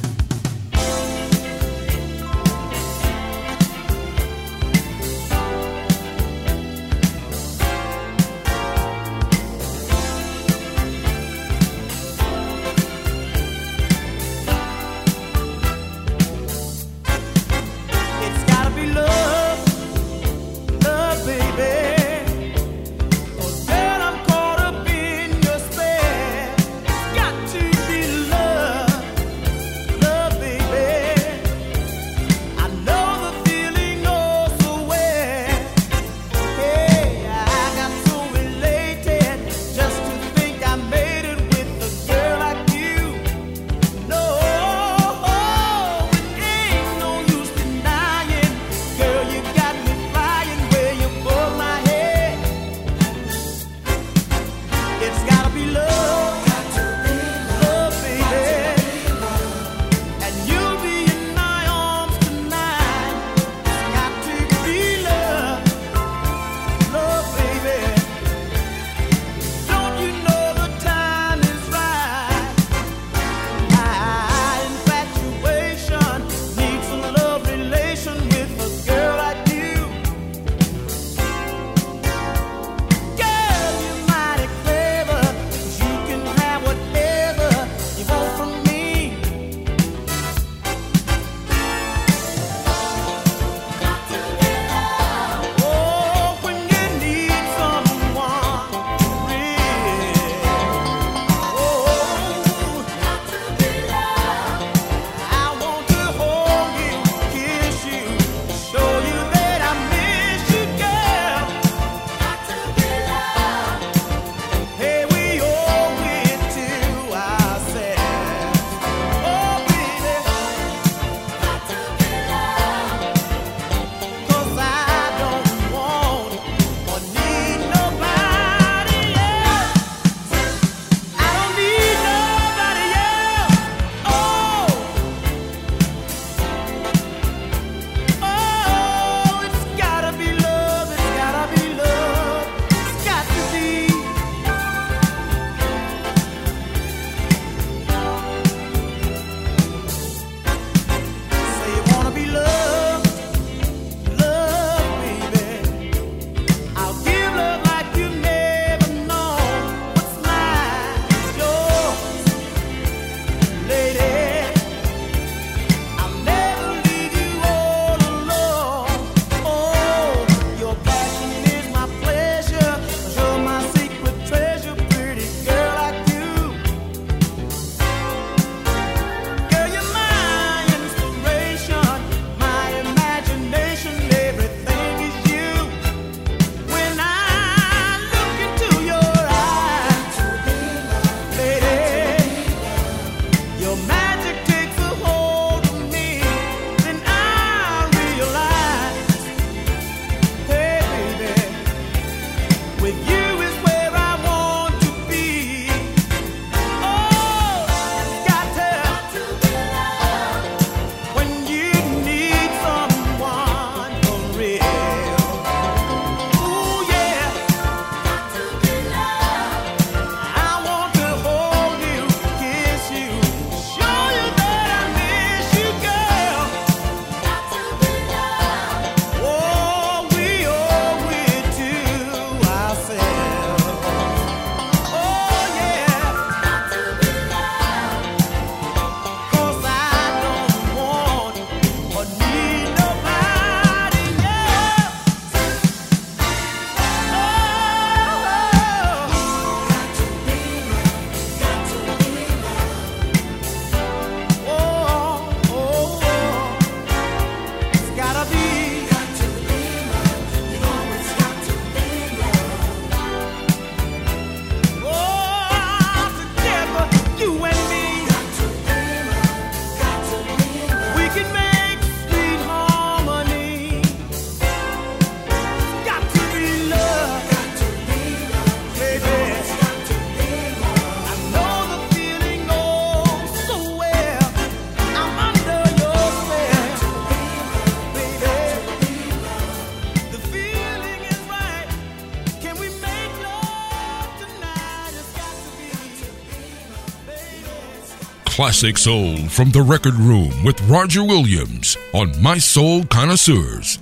Classic 298.45 298.77
soul 298.77 299.17
from 299.27 299.49
the 299.49 299.63
record 299.63 299.95
room 299.95 300.31
with 300.43 300.61
Roger 300.69 301.03
Williams 301.03 301.75
on 301.95 302.11
Mi-Soul 302.21 302.85
Connoisseurs. 302.85 303.79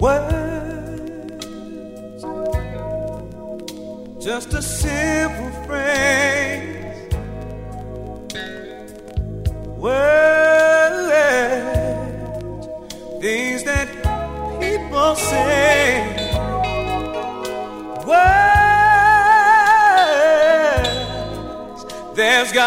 Words, 0.00 1.44
just 4.24 4.54
a 4.54 4.62
simple 4.62 5.51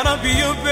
gotta 0.04 0.22
be 0.22 0.42
a 0.42 0.65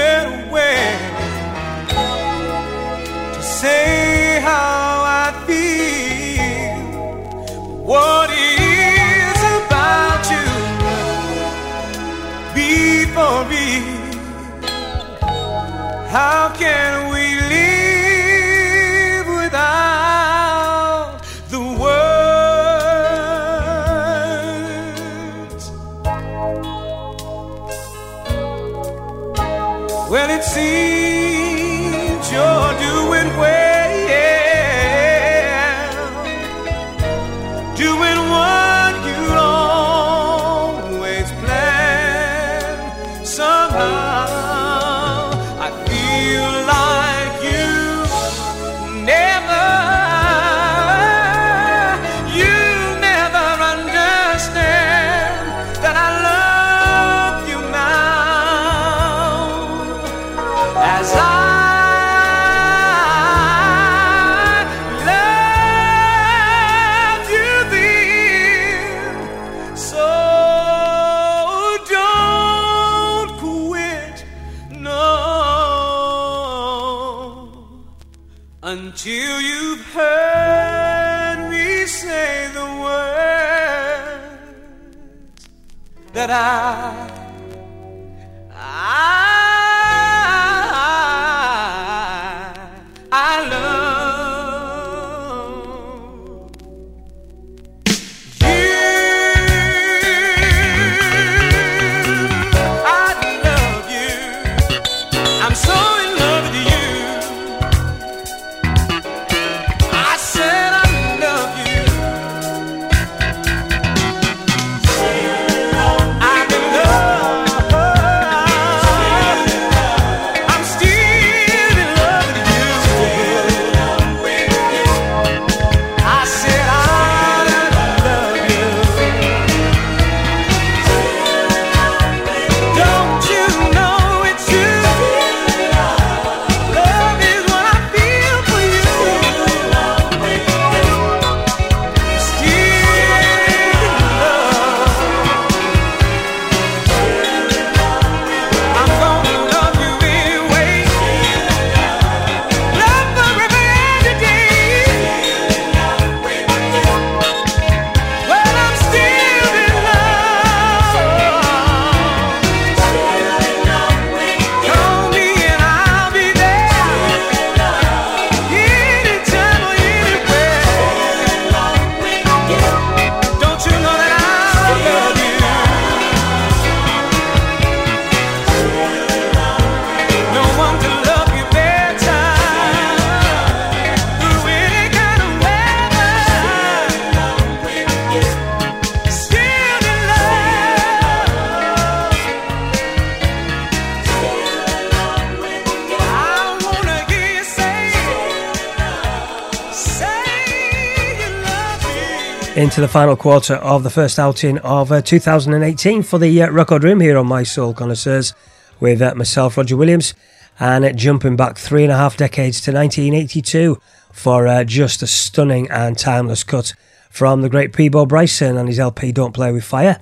into 202.56 202.80
the 202.80 202.86
final 202.86 203.16
quarter 203.16 203.54
of 203.54 203.82
the 203.82 203.90
first 203.90 204.16
outing 204.16 204.58
of 204.58 204.92
uh, 204.92 205.02
2018 205.02 206.04
for 206.04 206.18
the 206.18 206.42
uh, 206.42 206.50
record 206.50 206.84
room 206.84 207.00
here 207.00 207.18
on 207.18 207.28
Mi-Soul 207.28 207.74
Connoisseurs 207.74 208.32
with 208.78 209.02
uh, 209.02 209.12
myself, 209.16 209.56
Roger 209.56 209.76
Williams, 209.76 210.14
and 210.60 210.96
jumping 210.96 211.34
back 211.34 211.58
three 211.58 211.82
and 211.82 211.90
a 211.90 211.96
half 211.96 212.16
decades 212.16 212.60
to 212.60 212.72
1982 212.72 213.76
for 214.12 214.46
uh, 214.46 214.62
just 214.62 215.02
a 215.02 215.06
stunning 215.08 215.68
and 215.68 215.98
timeless 215.98 216.44
cut 216.44 216.74
from 217.10 217.42
the 217.42 217.48
great 217.48 217.72
Peabo 217.72 218.06
Bryson 218.06 218.56
and 218.56 218.68
his 218.68 218.78
LP 218.78 219.10
Don't 219.10 219.32
Play 219.32 219.50
With 219.50 219.64
Fire. 219.64 220.00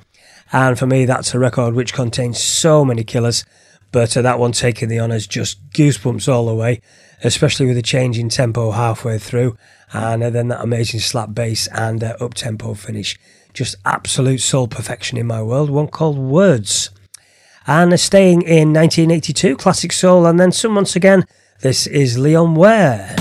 And 0.53 0.79
for 0.79 0.87
me, 0.87 1.07
that's 1.07 1.33
a 1.33 1.39
record 1.39 1.75
which 1.75 1.95
contains 1.95 2.39
so 2.39 2.85
many 2.85 3.03
killers, 3.03 3.47
but 3.93 4.15
uh, 4.15 4.21
that 4.21 4.39
one 4.39 4.53
taking 4.53 4.91
the 4.91 5.01
honours 5.01 5.27
just 5.27 5.71
goosebumps 5.71 6.31
all 6.31 6.47
the 6.47 6.55
way, 6.55 6.83
especially 7.25 7.65
with 7.65 7.77
the 7.77 7.83
change 7.83 8.19
in 8.19 8.29
tempo 8.29 8.73
halfway 8.73 9.19
through, 9.19 9.57
and 9.93 10.23
uh, 10.23 10.31
then 10.31 10.49
that 10.49 10.63
amazing 10.63 11.01
slap 11.01 11.35
bass 11.35 11.67
and 11.69 12.03
uh, 12.03 12.17
up 12.21 12.35
tempo 12.35 12.75
finish. 12.75 13.19
Just 13.53 13.77
absolute 13.85 14.41
soul 14.41 14.67
perfection 14.67 15.19
in 15.19 15.27
my 15.27 15.43
world, 15.43 15.71
one 15.71 15.89
called 15.89 16.19
Words. 16.19 16.91
And 17.67 17.99
staying 18.01 18.43
in 18.43 18.73
1982, 18.73 19.57
classic 19.57 19.93
soul, 19.93 20.27
and 20.27 20.41
then 20.41 20.53
some 20.53 20.75
once 20.75 20.97
again, 20.97 21.25
this 21.61 21.87
is 21.87 22.19
Leon 22.19 22.55
Ware. 22.55 23.15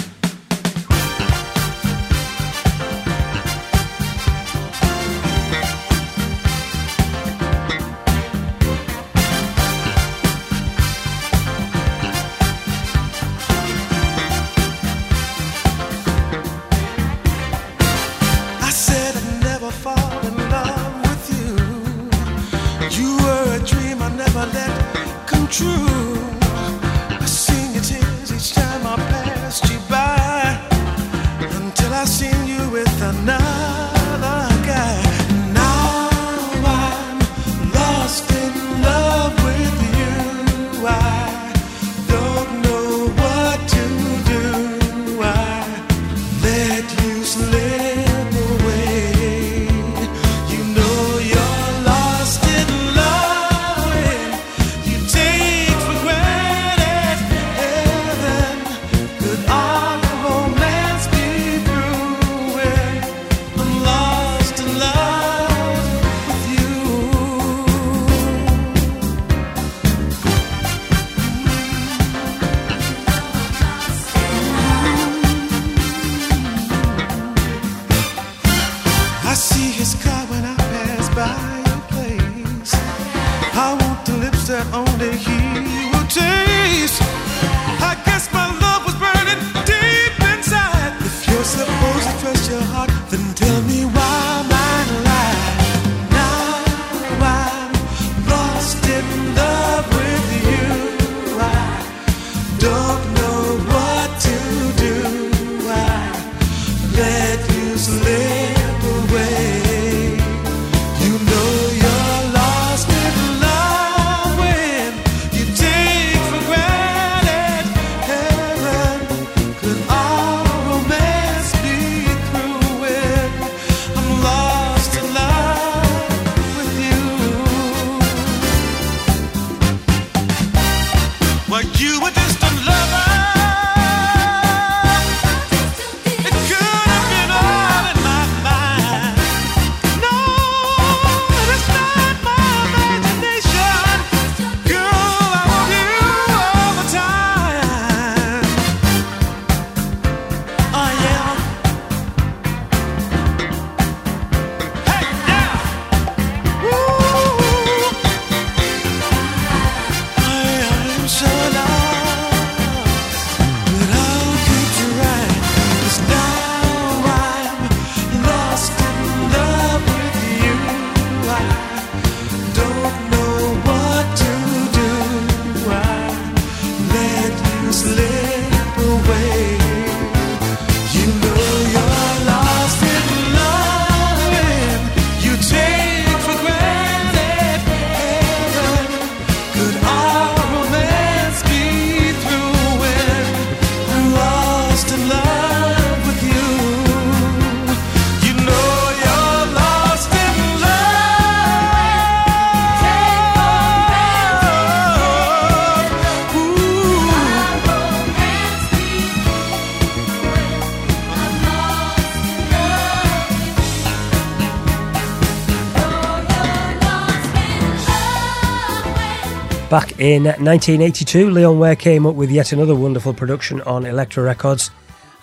In 220.01 220.23
1982, 220.23 221.29
Leon 221.29 221.59
Ware 221.59 221.75
came 221.75 222.07
up 222.07 222.15
with 222.15 222.31
yet 222.31 222.51
another 222.51 222.73
wonderful 222.73 223.13
production 223.13 223.61
on 223.61 223.85
Elektra 223.85 224.23
Records, 224.23 224.71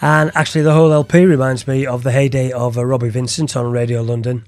and 0.01 0.31
actually, 0.37 0.63
the 0.63 0.73
whole 0.73 0.93
LP 0.93 1.25
reminds 1.25 1.67
me 1.67 1.85
of 1.85 2.05
the 2.05 2.13
heyday 2.13 2.53
of 2.53 2.79
uh, 2.79 2.87
Robbie 2.87 3.09
Vincent 3.09 3.57
on 3.57 3.73
Radio 3.73 4.03
London, 4.03 4.45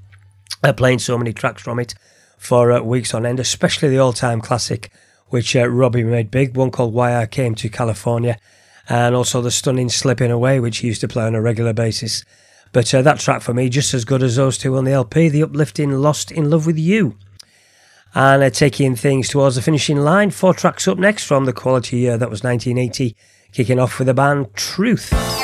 uh, 0.62 0.72
playing 0.72 1.00
so 1.00 1.18
many 1.18 1.32
tracks 1.32 1.62
from 1.62 1.80
it 1.80 1.96
for 2.38 2.70
uh, 2.70 2.80
weeks 2.80 3.12
on 3.12 3.26
end, 3.26 3.40
especially 3.40 3.88
the 3.88 3.98
all 3.98 4.12
time 4.12 4.40
classic 4.40 4.92
which 5.30 5.56
uh, 5.56 5.66
Robbie 5.66 6.04
made 6.04 6.30
big, 6.30 6.56
one 6.56 6.70
called 6.70 6.94
Why 6.94 7.16
I 7.16 7.26
Came 7.26 7.56
to 7.56 7.68
California, 7.68 8.38
and 8.88 9.16
also 9.16 9.42
the 9.42 9.50
stunning 9.50 9.88
Slipping 9.88 10.30
Away, 10.30 10.60
which 10.60 10.78
he 10.78 10.86
used 10.86 11.00
to 11.00 11.08
play 11.08 11.24
on 11.24 11.34
a 11.34 11.42
regular 11.42 11.72
basis. 11.72 12.24
But 12.70 12.94
uh, 12.94 13.02
that 13.02 13.18
track 13.18 13.42
for 13.42 13.52
me, 13.52 13.68
just 13.68 13.94
as 13.94 14.04
good 14.04 14.22
as 14.22 14.36
those 14.36 14.58
two 14.58 14.76
on 14.76 14.84
the 14.84 14.92
LP, 14.92 15.28
the 15.28 15.42
uplifting 15.42 15.90
Lost 15.90 16.30
in 16.30 16.48
Love 16.50 16.66
with 16.66 16.78
You 16.78 17.16
and 18.14 18.42
are 18.42 18.50
taking 18.50 18.96
things 18.96 19.28
towards 19.28 19.56
the 19.56 19.62
finishing 19.62 19.98
line. 19.98 20.30
Four 20.30 20.54
tracks 20.54 20.88
up 20.88 20.98
next 20.98 21.24
from 21.24 21.44
the 21.44 21.52
quality 21.52 21.98
year 21.98 22.18
that 22.18 22.30
was 22.30 22.42
1980, 22.42 23.16
kicking 23.52 23.78
off 23.78 23.98
with 23.98 24.06
the 24.06 24.14
band 24.14 24.54
Truth. 24.54 25.39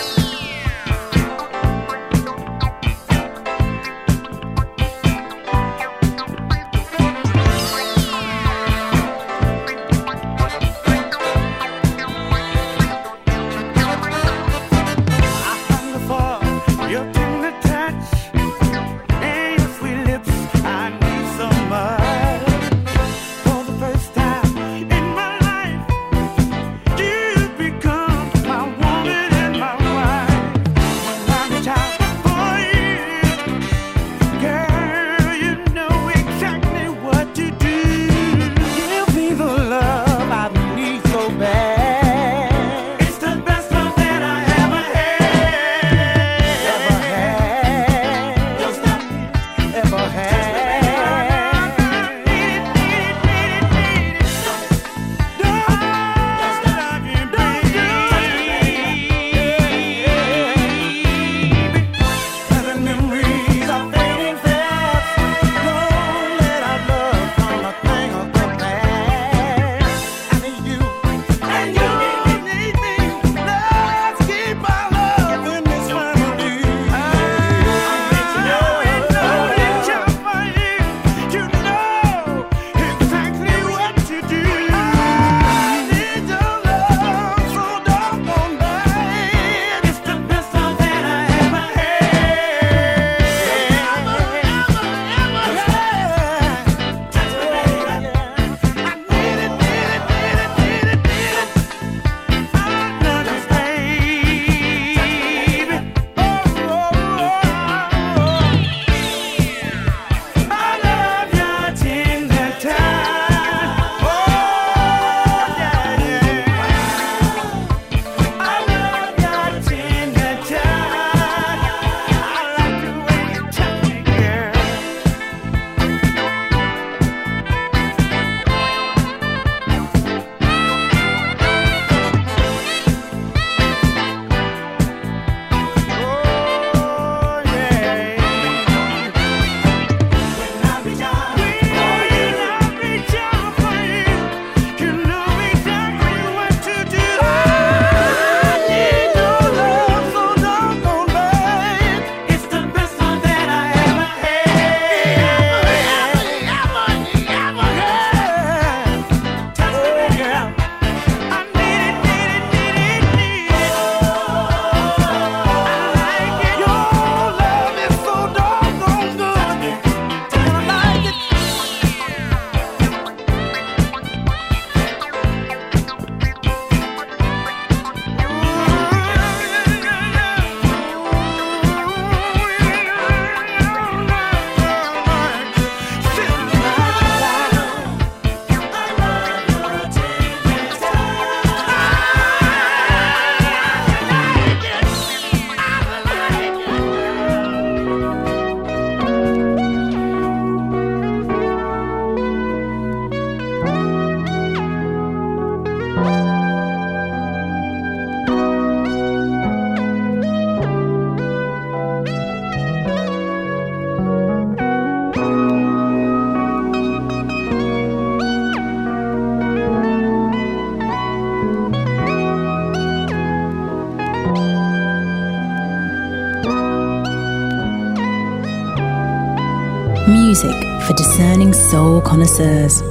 Connoisseurs. 232.16 232.85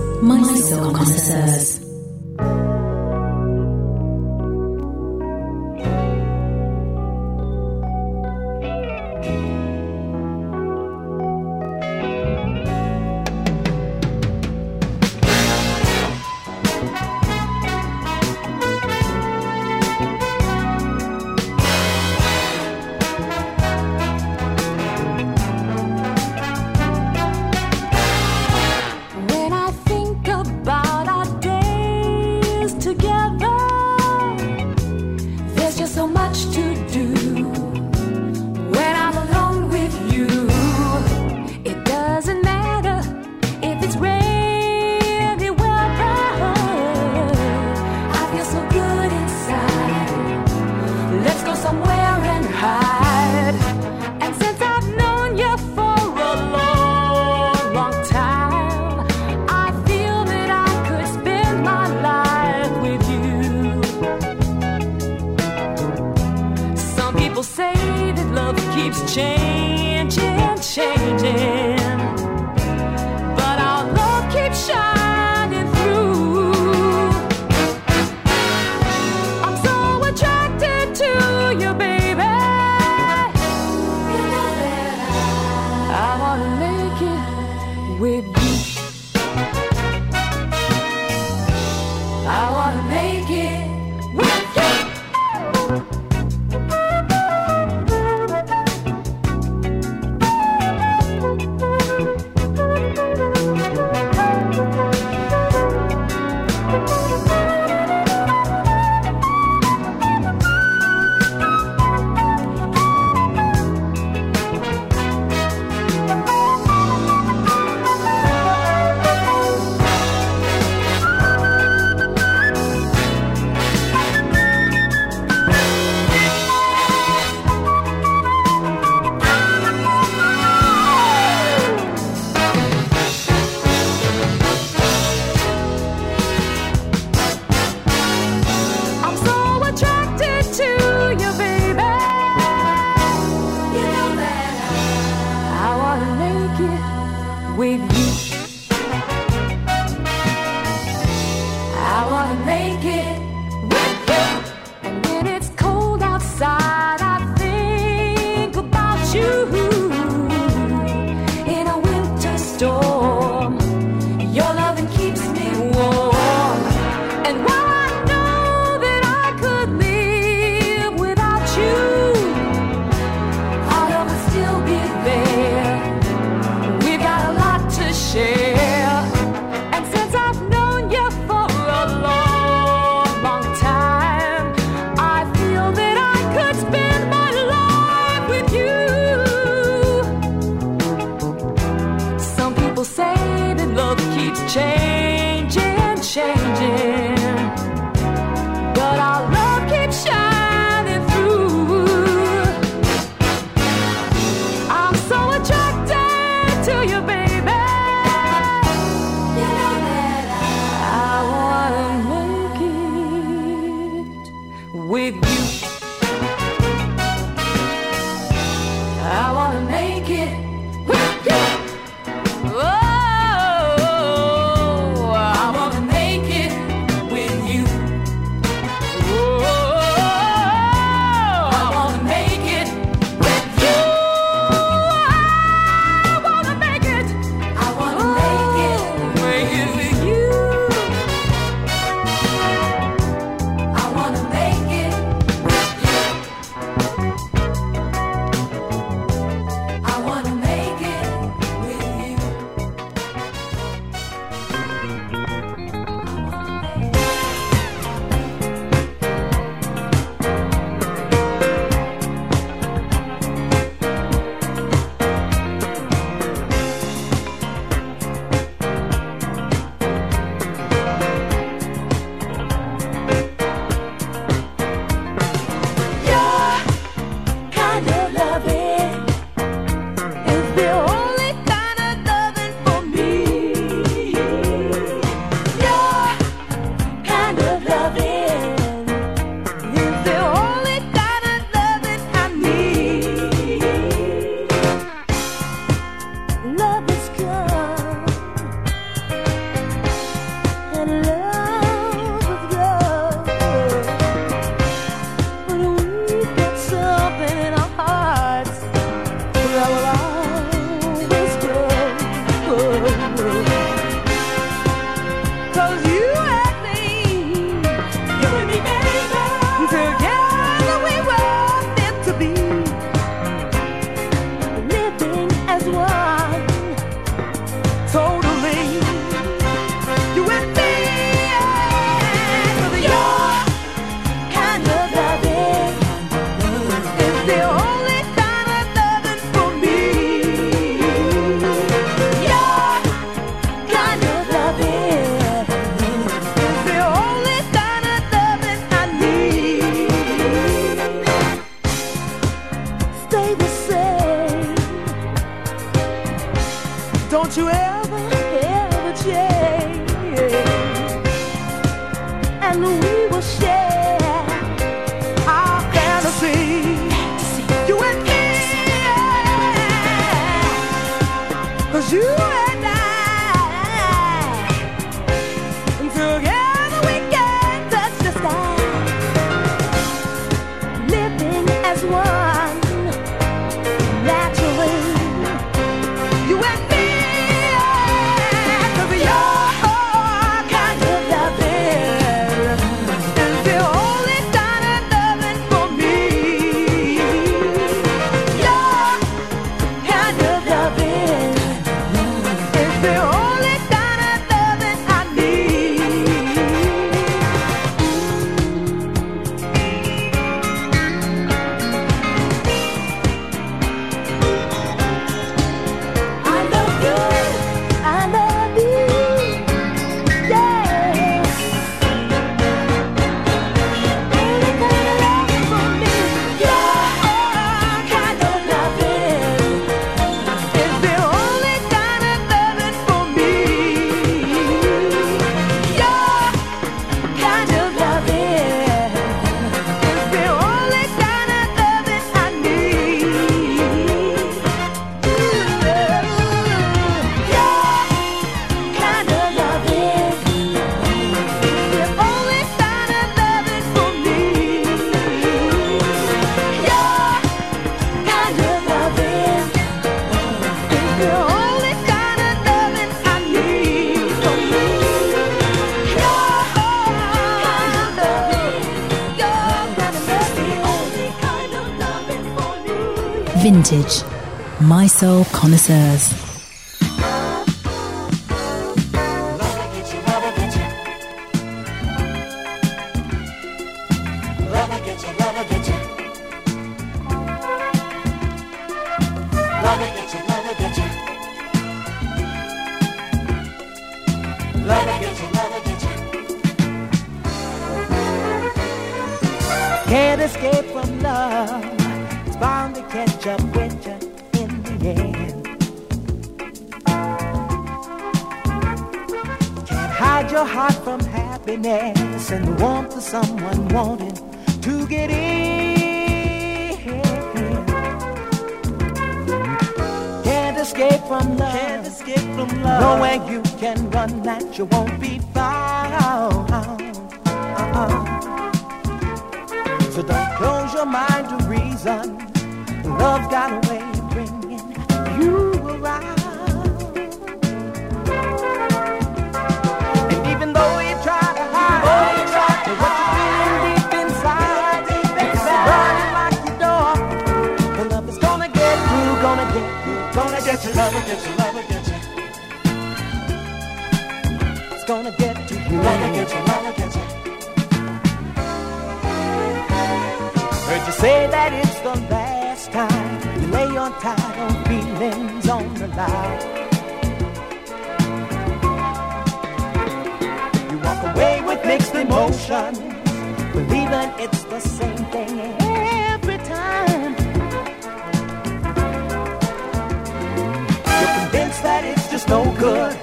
good. 582.54 582.98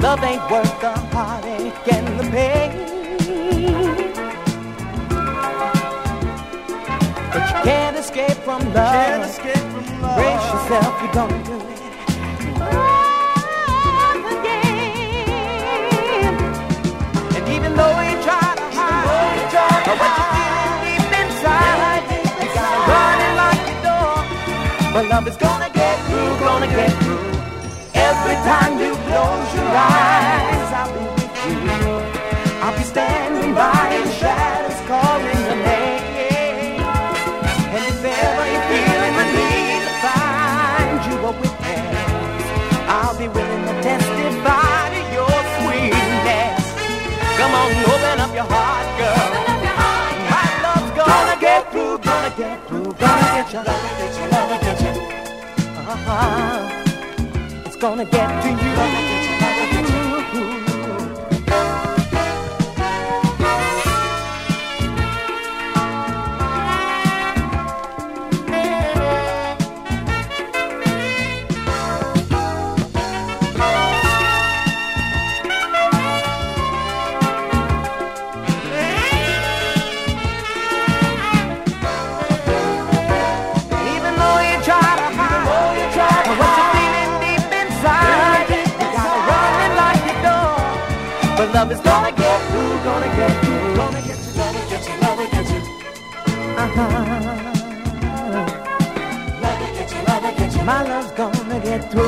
Love 0.00 0.22
ain't 0.22 0.50
worth 0.50 0.80
the 0.80 0.90
heartache 1.14 1.92
and 1.92 2.06
the 2.18 2.24
pain. 2.30 2.70
But 7.32 7.42
you 7.48 7.56
can't 7.62 7.96
escape 7.96 8.38
from 8.46 8.60
love. 8.72 9.24
Escape 9.28 9.56
from 9.56 9.84
love. 10.02 10.16
Brace 10.16 10.46
yourself, 10.52 10.92
you're 11.02 11.12
gonna 11.12 11.44
do 11.44 11.54
it. 11.54 11.64
Again. 14.38 14.74
And 17.36 17.44
even 17.48 17.70
though 17.74 18.00
you 18.08 18.16
try 18.22 18.48
to 18.60 18.66
hide, 18.78 19.06
what 19.88 20.12
you 20.16 20.24
feel 20.34 20.72
deep 20.84 21.12
inside, 21.20 22.02
you 22.40 22.48
gotta 22.54 22.80
run 22.90 23.58
door. 23.86 24.16
But 24.92 25.04
love 25.08 25.26
is 25.28 25.36
gonna 25.36 25.70
get 25.74 25.96
you, 26.10 26.22
gonna 26.40 26.66
get 26.68 26.92
you 27.02 27.07
time 28.44 28.78
you 28.78 28.94
close 29.08 29.50
your 29.54 29.70
eyes, 29.70 30.70
I'll 30.78 30.92
be 30.94 31.04
with 31.16 31.34
you. 31.46 31.58
I'll 32.62 32.76
be 32.76 32.84
standing 32.84 33.54
by 33.54 33.94
in 33.98 34.06
shadows 34.20 34.80
calling 34.86 35.40
your 35.48 35.60
name. 35.64 36.82
And 37.74 37.82
if 37.90 38.04
ever 38.04 38.44
you 38.52 38.60
feel 38.70 39.00
in 39.08 39.14
the 39.20 39.26
need 39.38 39.80
to 39.86 39.94
find 40.04 40.98
you 41.08 41.16
a 41.28 41.32
witness, 41.40 42.46
I'll 42.88 43.16
be 43.18 43.28
willing 43.28 43.64
to 43.70 43.74
testify 43.82 44.80
to 44.94 45.00
your 45.16 45.38
sweetness. 45.56 46.64
Come 47.38 47.52
on, 47.60 47.70
open 47.92 48.16
up 48.24 48.32
your 48.34 48.48
heart, 48.54 48.88
girl. 49.00 49.28
My 50.32 50.48
love's 50.64 50.92
gonna 50.96 51.36
get 51.40 51.70
through, 51.72 51.98
gonna 51.98 52.32
get 52.36 52.56
through, 52.68 52.92
gonna 52.94 53.28
get 53.36 53.46
you, 53.52 53.60
gonna 53.68 53.90
get 53.98 54.12
you, 54.18 54.26
gonna 54.30 54.58
get 54.66 54.80
you. 54.82 54.92
Uh-huh 55.90 56.47
gonna 57.78 58.04
get 58.04 58.42
to 58.42 58.48
you. 59.02 59.07
Love 91.58 91.72
is 91.72 91.80
gonna 91.80 92.12
get 92.12 92.40
through, 92.50 92.84
gonna 92.84 93.06
get 93.16 93.44
through, 93.44 93.74
gonna 93.74 94.00
get 94.02 94.18
you, 94.24 94.32
gonna 94.38 94.62
get 94.70 94.82
you, 94.88 94.94
love 95.02 95.18
will 95.18 95.30
get 95.34 95.48
you. 95.50 95.60
Uh-huh. 96.62 96.86
Love 99.42 99.58
will 99.60 99.72
get 99.74 99.90
you, 99.92 100.00
love 100.06 100.22
will 100.22 100.34
get 100.38 100.50
you. 100.54 100.62
My 100.62 100.80
love's 100.90 101.12
gonna 101.20 101.58
get 101.58 101.90
through. 101.90 102.04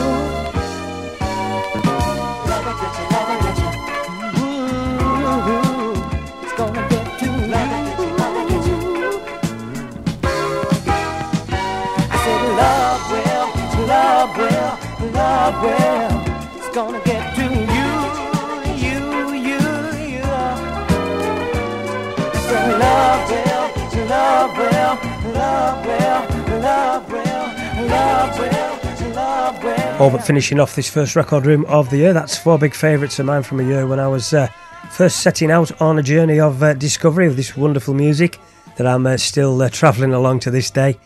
Love 2.50 2.64
will 2.66 2.78
get 2.80 2.94
you, 2.98 3.04
love 3.12 3.26
will 3.28 3.40
get 3.44 3.58
you. 3.62 3.70
Ooh, 4.40 5.34
it's 6.44 6.54
gonna 6.60 6.82
get 6.92 7.06
through. 7.18 7.38
Love 7.52 7.68
will 7.70 7.82
get 7.86 7.98
you, 7.98 8.10
love 8.20 8.34
will 8.36 8.46
get 8.52 8.62
you. 8.70 8.78
I 12.12 12.16
said 12.22 12.42
love 12.62 13.02
will, 13.10 13.48
love 13.90 14.30
will, 14.38 14.72
love 15.18 15.56
will. 15.64 16.14
It's 16.56 16.70
gonna 16.72 17.00
get 17.04 17.29
love 24.48 24.58
love 24.58 25.86
love 25.86 25.86
love. 26.62 27.20
All 30.00 30.10
but 30.10 30.24
finishing 30.24 30.58
off 30.58 30.74
this 30.74 30.88
first 30.88 31.14
record 31.14 31.44
room 31.44 31.66
of 31.66 31.90
the 31.90 31.98
year. 31.98 32.14
That's 32.14 32.38
four 32.38 32.58
big 32.58 32.74
favourites 32.74 33.18
of 33.18 33.26
mine 33.26 33.42
from 33.42 33.60
a 33.60 33.64
year 33.64 33.86
when 33.86 34.00
I 34.00 34.08
was 34.08 34.32
uh, 34.32 34.46
first 34.90 35.20
setting 35.20 35.50
out 35.50 35.78
on 35.82 35.98
a 35.98 36.02
journey 36.02 36.40
of 36.40 36.62
uh, 36.62 36.72
discovery 36.72 37.26
of 37.26 37.36
this 37.36 37.54
wonderful 37.54 37.92
music 37.92 38.38
that 38.76 38.86
I'm 38.86 39.06
uh, 39.06 39.18
still 39.18 39.60
uh, 39.60 39.68
travelling 39.68 40.14
along 40.14 40.40
to 40.40 40.50
this 40.50 40.70
day. 40.70 40.98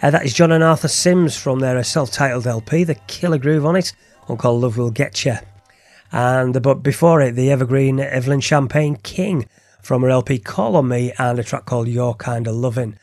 Uh, 0.00 0.10
that 0.10 0.24
is 0.24 0.32
John 0.32 0.52
and 0.52 0.62
Arthur 0.62 0.86
Simms 0.86 1.36
from 1.36 1.58
their 1.58 1.76
uh, 1.76 1.82
self-titled 1.82 2.46
LP, 2.46 2.84
the 2.84 2.94
killer 3.08 3.38
groove 3.38 3.66
on 3.66 3.74
it, 3.74 3.92
one 4.26 4.38
called 4.38 4.62
Love 4.62 4.76
Will 4.76 4.92
Get 4.92 5.24
Ya. 5.24 5.38
And 6.12 6.62
but 6.62 6.84
before 6.84 7.20
it, 7.20 7.32
the 7.32 7.50
evergreen 7.50 7.98
Evelyn 7.98 8.40
Champagne 8.40 8.94
King 8.96 9.48
from 9.86 10.02
her 10.02 10.10
LP 10.10 10.40
Call 10.40 10.74
on 10.74 10.88
Me 10.88 11.12
and 11.16 11.38
a 11.38 11.44
track 11.44 11.64
called 11.64 11.86
Your 11.86 12.12
Kind 12.16 12.48
of 12.48 12.56
Loving. 12.56 12.98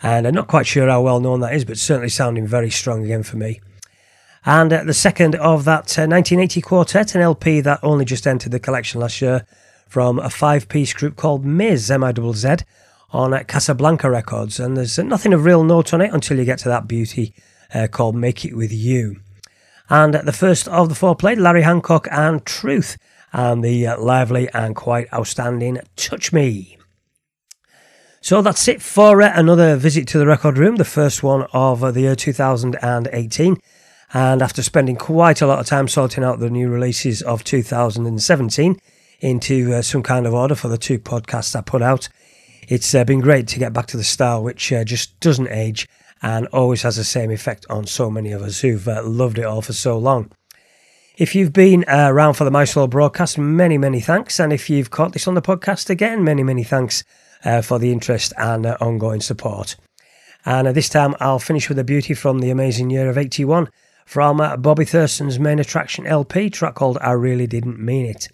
And 0.00 0.24
I'm 0.24 0.34
not 0.34 0.46
quite 0.46 0.68
sure 0.68 0.88
how 0.88 1.02
well 1.02 1.18
known 1.18 1.40
that 1.40 1.52
is, 1.52 1.64
but 1.64 1.78
certainly 1.78 2.08
sounding 2.08 2.46
very 2.46 2.70
strong 2.70 3.02
again 3.04 3.24
for 3.24 3.36
me. 3.36 3.60
And 4.46 4.72
uh, 4.72 4.84
the 4.84 4.94
second 4.94 5.34
of 5.34 5.64
that 5.64 5.98
uh, 5.98 6.06
1980 6.06 6.60
quartet, 6.60 7.16
an 7.16 7.22
LP 7.22 7.60
that 7.62 7.80
only 7.82 8.04
just 8.04 8.24
entered 8.24 8.52
the 8.52 8.60
collection 8.60 9.00
last 9.00 9.20
year 9.20 9.44
from 9.88 10.20
a 10.20 10.30
five 10.30 10.68
piece 10.68 10.92
group 10.92 11.16
called 11.16 11.44
Miz, 11.44 11.90
M 11.90 12.04
I 12.04 12.12
Z 12.14 12.56
on 13.10 13.34
uh, 13.34 13.42
Casablanca 13.42 14.08
Records. 14.08 14.60
And 14.60 14.76
there's 14.76 14.96
uh, 14.96 15.02
nothing 15.02 15.34
of 15.34 15.44
real 15.44 15.64
note 15.64 15.92
on 15.92 16.00
it 16.00 16.14
until 16.14 16.38
you 16.38 16.44
get 16.44 16.60
to 16.60 16.68
that 16.68 16.86
beauty 16.86 17.34
uh, 17.74 17.88
called 17.90 18.14
Make 18.14 18.44
It 18.44 18.56
With 18.56 18.72
You. 18.72 19.18
And 19.90 20.14
the 20.14 20.32
first 20.32 20.68
of 20.68 20.88
the 20.88 20.94
four 20.94 21.16
played 21.16 21.38
Larry 21.38 21.62
Hancock 21.62 22.06
and 22.12 22.46
Truth, 22.46 22.96
and 23.32 23.62
the 23.62 23.86
uh, 23.86 24.00
lively 24.00 24.48
and 24.50 24.74
quite 24.74 25.12
outstanding 25.12 25.80
Touch 25.96 26.32
Me. 26.32 26.78
So 28.20 28.42
that's 28.42 28.66
it 28.68 28.82
for 28.82 29.22
uh, 29.22 29.32
another 29.34 29.76
visit 29.76 30.08
to 30.08 30.18
the 30.18 30.26
record 30.26 30.58
room, 30.58 30.76
the 30.76 30.84
first 30.84 31.22
one 31.22 31.46
of 31.52 31.84
uh, 31.84 31.90
the 31.90 32.02
year 32.02 32.16
2018. 32.16 33.56
And 34.12 34.42
after 34.42 34.62
spending 34.62 34.96
quite 34.96 35.40
a 35.40 35.46
lot 35.46 35.60
of 35.60 35.66
time 35.66 35.86
sorting 35.86 36.24
out 36.24 36.40
the 36.40 36.50
new 36.50 36.68
releases 36.68 37.22
of 37.22 37.44
2017 37.44 38.80
into 39.20 39.74
uh, 39.74 39.82
some 39.82 40.02
kind 40.02 40.26
of 40.26 40.34
order 40.34 40.54
for 40.54 40.68
the 40.68 40.78
two 40.78 40.98
podcasts 40.98 41.54
I 41.54 41.60
put 41.60 41.82
out, 41.82 42.08
it's 42.68 42.94
uh, 42.94 43.04
been 43.04 43.20
great 43.20 43.46
to 43.48 43.58
get 43.58 43.72
back 43.72 43.86
to 43.86 43.96
the 43.96 44.04
style, 44.04 44.42
which 44.42 44.68
just 44.84 45.18
doesn't 45.20 45.48
age 45.48 45.88
and 46.20 46.46
always 46.48 46.82
has 46.82 46.96
the 46.96 47.04
same 47.04 47.30
effect 47.30 47.66
on 47.70 47.86
so 47.86 48.10
many 48.10 48.32
of 48.32 48.42
us 48.42 48.60
who've 48.60 48.86
loved 48.86 49.38
it 49.38 49.44
all 49.44 49.62
for 49.62 49.72
so 49.72 49.96
long. 49.96 50.32
If 51.18 51.34
you've 51.34 51.52
been 51.52 51.84
around 51.88 52.34
for 52.34 52.44
the 52.44 52.50
Mi-Soul 52.52 52.86
broadcast, 52.86 53.38
many, 53.38 53.76
many 53.76 53.98
thanks. 53.98 54.38
And 54.38 54.52
if 54.52 54.70
you've 54.70 54.90
caught 54.90 55.14
this 55.14 55.26
on 55.26 55.34
the 55.34 55.42
podcast 55.42 55.90
again, 55.90 56.22
many, 56.22 56.44
many 56.44 56.62
thanks 56.62 57.02
uh, 57.44 57.60
for 57.60 57.80
the 57.80 57.90
interest 57.90 58.32
and 58.38 58.64
uh, 58.64 58.76
ongoing 58.80 59.20
support. 59.20 59.74
And 60.46 60.68
this 60.68 60.88
time 60.88 61.16
I'll 61.18 61.40
finish 61.40 61.68
with 61.68 61.78
a 61.80 61.82
beauty 61.82 62.14
from 62.14 62.38
the 62.38 62.50
amazing 62.50 62.90
year 62.90 63.10
of 63.10 63.18
81 63.18 63.68
from 64.06 64.40
uh, 64.40 64.56
Bobby 64.58 64.84
Thurston's 64.84 65.40
main 65.40 65.58
attraction 65.58 66.06
LP, 66.06 66.50
track 66.50 66.76
called 66.76 66.98
I 67.00 67.10
Really 67.10 67.48
Didn't 67.48 67.80
Mean 67.80 68.06
It. 68.06 68.28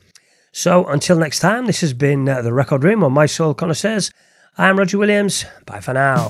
So 0.52 0.84
until 0.84 1.16
next 1.16 1.40
time, 1.40 1.64
this 1.64 1.80
has 1.80 1.94
been 1.94 2.28
uh, 2.28 2.42
The 2.42 2.52
Record 2.52 2.84
Room 2.84 3.02
on 3.02 3.14
Mi-Soul 3.14 3.54
Connoisseurs. 3.54 4.10
I'm 4.58 4.78
Roger 4.78 4.98
Williams. 4.98 5.46
Bye 5.64 5.80
for 5.80 5.94
now. 5.94 6.28